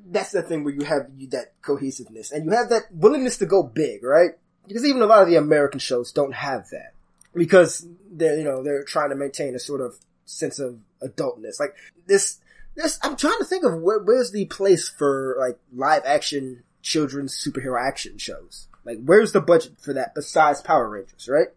[0.06, 3.46] that's the thing where you have you, that cohesiveness and you have that willingness to
[3.46, 4.30] go big, right?
[4.66, 6.94] Because even a lot of the American shows don't have that
[7.34, 11.58] because they're, you know, they're trying to maintain a sort of sense of adultness.
[11.58, 11.74] Like
[12.06, 12.38] this,
[12.74, 17.34] this, I'm trying to think of where, where's the place for like live action children's
[17.34, 18.68] superhero action shows?
[18.84, 21.48] Like where's the budget for that besides Power Rangers, right?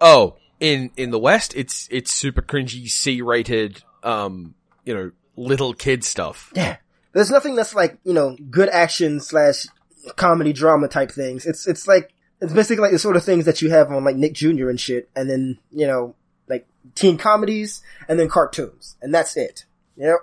[0.00, 4.54] Oh, in, in the West, it's, it's super cringy, C-rated, um,
[4.84, 6.52] you know, little kid stuff.
[6.54, 6.76] Yeah.
[7.12, 9.66] There's nothing that's like, you know, good action slash
[10.16, 11.46] comedy drama type things.
[11.46, 14.16] It's, it's like, it's basically like the sort of things that you have on like
[14.16, 14.68] Nick Jr.
[14.68, 16.14] and shit, and then, you know,
[16.48, 18.96] like teen comedies, and then cartoons.
[19.02, 19.64] And that's it.
[19.96, 20.18] You know?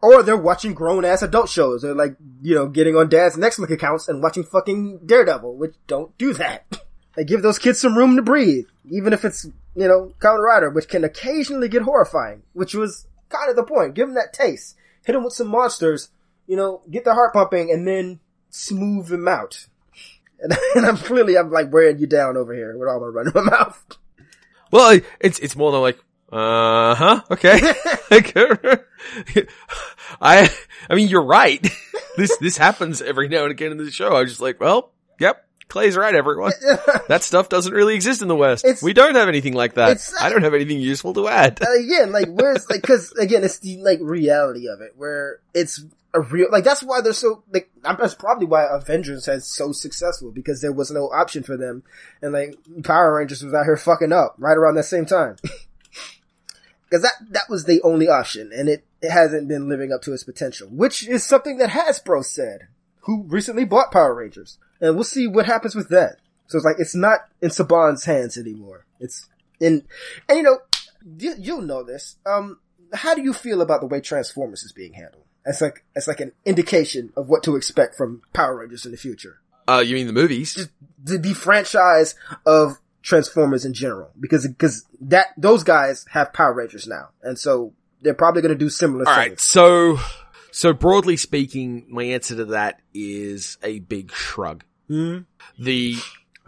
[0.00, 1.82] Or they're watching grown ass adult shows.
[1.82, 6.16] They're like, you know, getting on dad's Netflix accounts and watching fucking Daredevil, which don't
[6.18, 6.80] do that.
[7.16, 9.44] they give those kids some room to breathe, even if it's,
[9.76, 13.94] you know, Kamen Rider, which can occasionally get horrifying, which was kind of the point.
[13.94, 14.76] Give them that taste.
[15.04, 16.10] Hit them with some monsters,
[16.46, 18.18] you know, get their heart pumping, and then
[18.50, 19.66] smooth them out.
[20.40, 23.32] And, and I'm clearly, I'm like wearing you down over here with all my running
[23.34, 23.84] in my mouth.
[24.70, 25.98] Well, it's, it's more than like,
[26.32, 27.60] uh huh, okay.
[30.20, 30.50] I,
[30.88, 31.60] I mean, you're right.
[32.16, 34.14] this, this happens every now and again in the show.
[34.16, 36.52] I was just like, well, yep, Clay's right, everyone.
[37.08, 38.64] that stuff doesn't really exist in the West.
[38.64, 40.10] It's- we don't have anything like that.
[40.20, 41.60] I don't have anything useful to add.
[41.62, 45.84] Uh, again, like where's like because again, it's the like reality of it where it's
[46.14, 50.30] a real like that's why they're so like that's probably why Avengers has so successful
[50.30, 51.82] because there was no option for them,
[52.20, 55.36] and like Power Rangers was out here fucking up right around that same time.
[56.92, 60.12] Because that that was the only option, and it, it hasn't been living up to
[60.12, 62.68] its potential, which is something that Hasbro said,
[63.00, 66.18] who recently bought Power Rangers, and we'll see what happens with that.
[66.48, 68.84] So it's like it's not in Saban's hands anymore.
[69.00, 69.26] It's
[69.58, 69.86] in,
[70.28, 70.58] and you know,
[71.16, 72.16] you, you'll know this.
[72.26, 72.58] Um,
[72.92, 75.24] how do you feel about the way Transformers is being handled?
[75.46, 78.98] It's like it's like an indication of what to expect from Power Rangers in the
[78.98, 79.40] future.
[79.66, 80.54] Uh, you mean the movies?
[80.54, 80.70] Just
[81.02, 86.86] the, the franchise of Transformers in general, because because that those guys have Power Rangers
[86.86, 89.30] now, and so they're probably going to do similar All things.
[89.30, 89.40] right.
[89.40, 89.98] So,
[90.50, 94.64] so broadly speaking, my answer to that is a big shrug.
[94.90, 95.26] Mhm.
[95.58, 95.96] The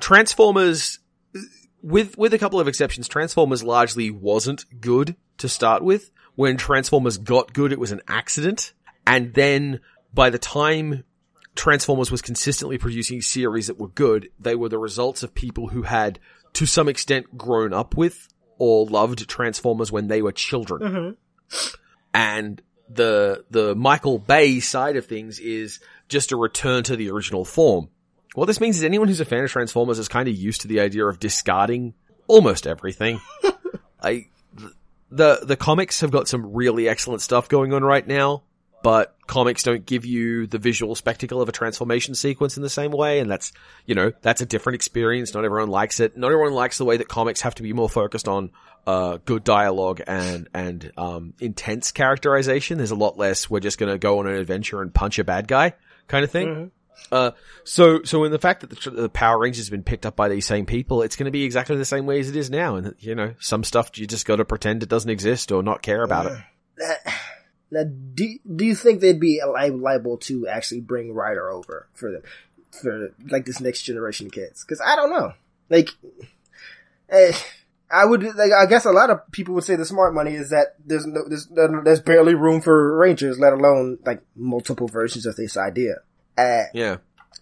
[0.01, 0.99] Transformers,
[1.83, 6.11] with, with a couple of exceptions, Transformers largely wasn't good to start with.
[6.35, 8.73] When Transformers got good, it was an accident.
[9.07, 9.81] And then
[10.13, 11.05] by the time
[11.55, 15.83] Transformers was consistently producing series that were good, they were the results of people who
[15.83, 16.19] had,
[16.55, 18.29] to some extent, grown up with
[18.59, 21.75] or loved Transformers when they were children mm-hmm.
[22.13, 27.45] and the the Michael Bay side of things is just a return to the original
[27.45, 27.89] form.
[28.35, 30.69] What this means is anyone who's a fan of Transformers is kind of used to
[30.69, 31.95] the idea of discarding
[32.27, 33.21] almost everything.
[34.03, 34.27] I
[35.11, 38.43] the the comics have got some really excellent stuff going on right now,
[38.85, 42.91] but comics don't give you the visual spectacle of a transformation sequence in the same
[42.91, 43.51] way, and that's
[43.87, 45.33] you know that's a different experience.
[45.33, 46.19] Not everyone likes it.
[46.19, 48.51] Not everyone likes the way that comics have to be more focused on
[48.87, 52.77] uh, good dialogue and and um, intense characterization.
[52.77, 53.49] There's a lot less.
[53.49, 55.73] We're just gonna go on an adventure and punch a bad guy
[56.07, 56.71] kind of thing.
[57.11, 57.31] Uh,
[57.65, 60.29] so, so in the fact that the, the Power Rangers has been picked up by
[60.29, 62.77] these same people, it's going to be exactly the same way as it is now.
[62.77, 65.83] And, you know, some stuff you just got to pretend it doesn't exist or not
[65.83, 66.39] care about it.
[67.71, 72.13] Now, do do you think they'd be li- liable to actually bring Rider over for
[72.13, 72.23] them
[72.71, 74.65] for like this next generation of kids?
[74.65, 75.33] Because I don't know.
[75.71, 75.91] Like,
[77.09, 77.33] eh,
[77.91, 78.53] I would like.
[78.53, 81.29] I guess a lot of people would say the smart money is that there's no
[81.29, 85.97] there's there's barely room for Rangers, let alone like multiple versions of this idea.
[86.37, 86.97] Uh, Yeah.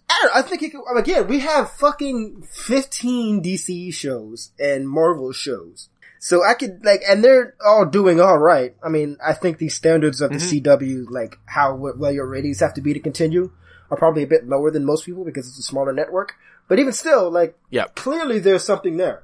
[0.09, 5.31] I, don't I think it could, again, we have fucking 15 DC shows and Marvel
[5.31, 5.89] shows.
[6.25, 8.77] So I could, like, and they're all doing alright.
[8.81, 12.75] I mean, I think the standards of the CW, like, how well your ratings have
[12.75, 13.51] to be to continue
[13.91, 16.35] are probably a bit lower than most people because it's a smaller network.
[16.69, 17.87] But even still, like, Yeah.
[17.95, 19.23] clearly there's something there.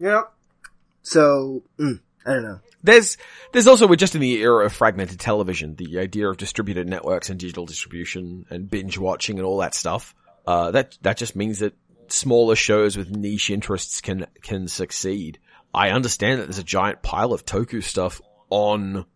[0.00, 0.24] You know?
[1.04, 2.58] So, mm, I don't know.
[2.82, 3.18] There's,
[3.52, 7.30] there's also, we're just in the era of fragmented television, the idea of distributed networks
[7.30, 10.12] and digital distribution and binge watching and all that stuff.
[10.44, 11.74] Uh, that, that just means that
[12.08, 15.38] smaller shows with niche interests can, can succeed.
[15.74, 18.20] I understand that there's a giant pile of Toku stuff
[18.50, 19.06] on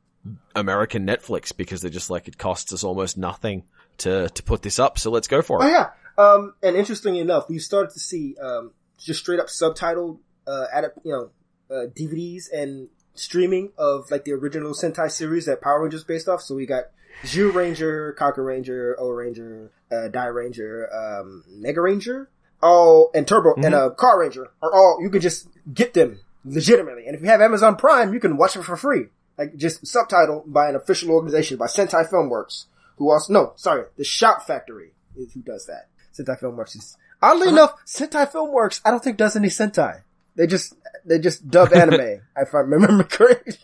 [0.55, 3.65] American Netflix because they're just like, it costs us almost nothing
[3.99, 4.99] to, to put this up.
[4.99, 5.67] So let's go for it.
[5.67, 5.91] Oh yeah.
[6.19, 10.67] Um, and interestingly enough, we started to see um, just straight up subtitled, uh,
[11.05, 11.31] you know,
[11.71, 16.41] uh, DVDs and streaming of like the original Sentai series that Power Rangers based off.
[16.41, 16.85] So we got
[17.23, 22.29] Zyuranger, Kaku Ranger, Ohranger, uh, Dairanger, um, Megaranger,
[22.63, 27.07] all and Turbo and uh, Carranger are all you can just get them legitimately.
[27.07, 29.07] And if you have Amazon Prime, you can watch it for free.
[29.37, 32.67] Like just subtitled by an official organization by Sentai Filmworks,
[32.97, 35.89] who also no, sorry, the Shout Factory is who does that.
[36.17, 37.57] Sentai Filmworks is oddly uh-huh.
[37.57, 40.03] enough, Sentai Filmworks I don't think does any Sentai.
[40.37, 40.75] They just
[41.05, 42.01] they just dub anime,
[42.37, 43.57] if I remember correctly.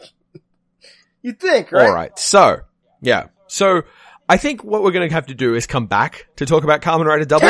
[1.22, 1.88] you think, right?
[1.88, 2.18] All right.
[2.18, 2.60] So,
[3.00, 3.28] yeah.
[3.46, 3.82] So,
[4.28, 6.80] I think what we're going to have to do is come back to talk about
[6.80, 7.48] Kamen Rider Double.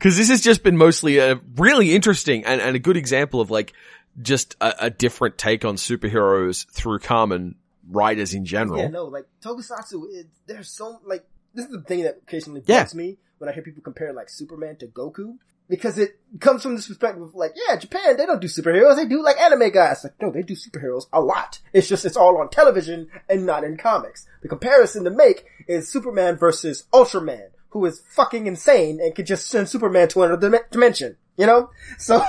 [0.00, 3.50] Cause this has just been mostly a really interesting and, and a good example of
[3.50, 3.74] like
[4.20, 7.54] just a, a different take on superheroes through Kamen
[7.88, 8.80] Riders in general.
[8.80, 11.24] Yeah, no, like Tokusatsu, it, there's so like
[11.54, 12.80] this is the thing that occasionally Yeah.
[12.82, 15.36] bugs me when I hear people compare like Superman to Goku
[15.68, 19.06] because it comes from this perspective of like, yeah, Japan they don't do superheroes, they
[19.06, 20.02] do like anime guys.
[20.04, 21.60] Like, no, they do superheroes a lot.
[21.72, 24.26] It's just it's all on television and not in comics.
[24.42, 29.48] The comparison to make is Superman versus Ultraman, who is fucking insane and could just
[29.48, 31.16] send Superman to another dim- dimension.
[31.36, 32.22] You know, so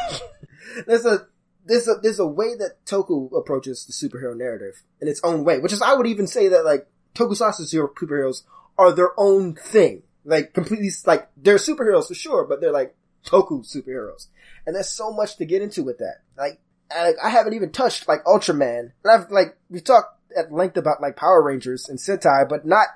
[0.87, 1.27] there's a
[1.65, 5.59] there's a there's a way that Toku approaches the superhero narrative in its own way,
[5.59, 8.43] which is I would even say that like Tokusatsu superheroes
[8.77, 12.95] are their own thing, like completely like they're superheroes for sure, but they're like
[13.25, 14.27] Toku superheroes,
[14.65, 16.21] and there's so much to get into with that.
[16.37, 16.59] Like
[16.91, 21.01] I, I haven't even touched like Ultraman, and I've like we talked at length about
[21.01, 22.87] like Power Rangers and Sentai, but not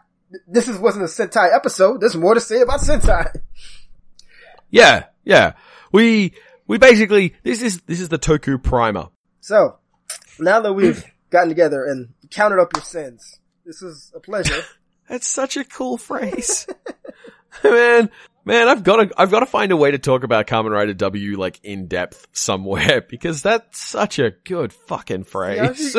[0.47, 2.01] this is wasn't a Sentai episode.
[2.01, 3.35] There's more to say about Sentai.
[4.69, 5.53] Yeah, yeah.
[5.91, 6.33] We,
[6.67, 9.07] we basically, this is, this is the Toku primer.
[9.39, 9.77] So,
[10.39, 14.61] now that we've gotten together and counted up your sins, this is a pleasure.
[15.09, 16.67] That's such a cool phrase.
[17.63, 18.09] man,
[18.43, 20.95] man, I've got to, I've got to find a way to talk about Kamen Rider
[20.95, 25.95] W like in depth somewhere because that's such a good fucking phrase.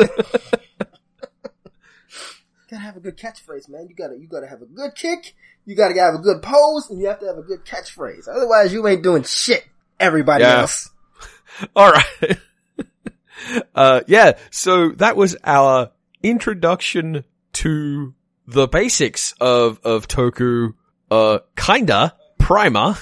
[2.69, 3.87] Gotta have a good catchphrase, man.
[3.89, 5.35] You gotta, you gotta have a good kick.
[5.65, 8.27] You gotta have a good pose, and you have to have a good catchphrase.
[8.27, 9.65] Otherwise, you ain't doing shit.
[9.99, 10.59] Everybody Yeah.
[10.61, 10.89] else.
[11.75, 12.37] All right.
[13.75, 14.37] uh, yeah.
[14.51, 15.91] So that was our
[16.23, 17.23] introduction
[17.53, 18.13] to
[18.47, 20.73] the basics of, of Toku,
[21.09, 22.95] uh, kinda primer.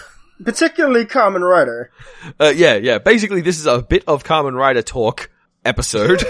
[0.44, 1.92] Particularly Kamen Rider.
[2.40, 2.98] Uh, yeah, yeah.
[2.98, 5.30] Basically, this is a bit of Kamen Rider talk
[5.64, 6.24] episode,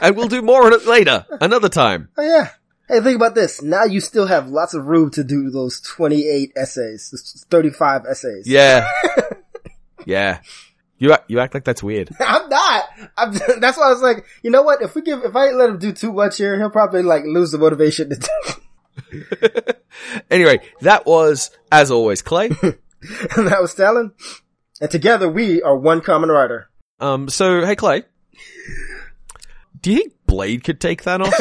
[0.00, 2.08] and we'll do more on it later, another time.
[2.16, 2.48] Oh yeah.
[2.88, 3.62] Hey, think about this.
[3.62, 8.46] Now you still have lots of room to do those 28 essays, 35 essays.
[8.46, 8.88] Yeah,
[10.06, 10.40] yeah.
[10.98, 12.10] You act, you act like that's weird.
[12.20, 12.84] I'm not.
[13.18, 14.82] I'm, that's why I was like, you know what?
[14.82, 17.50] If we give, if I let him do too much here, he'll probably like lose
[17.50, 19.72] the motivation to do.
[20.30, 22.46] Anyway, that was, as always, Clay.
[22.62, 24.12] and that was Stalin.
[24.80, 26.68] And together we are one Kamen Rider.
[27.00, 28.04] Um, so, hey Clay.
[29.80, 31.32] Do you think Blade could take Thanos?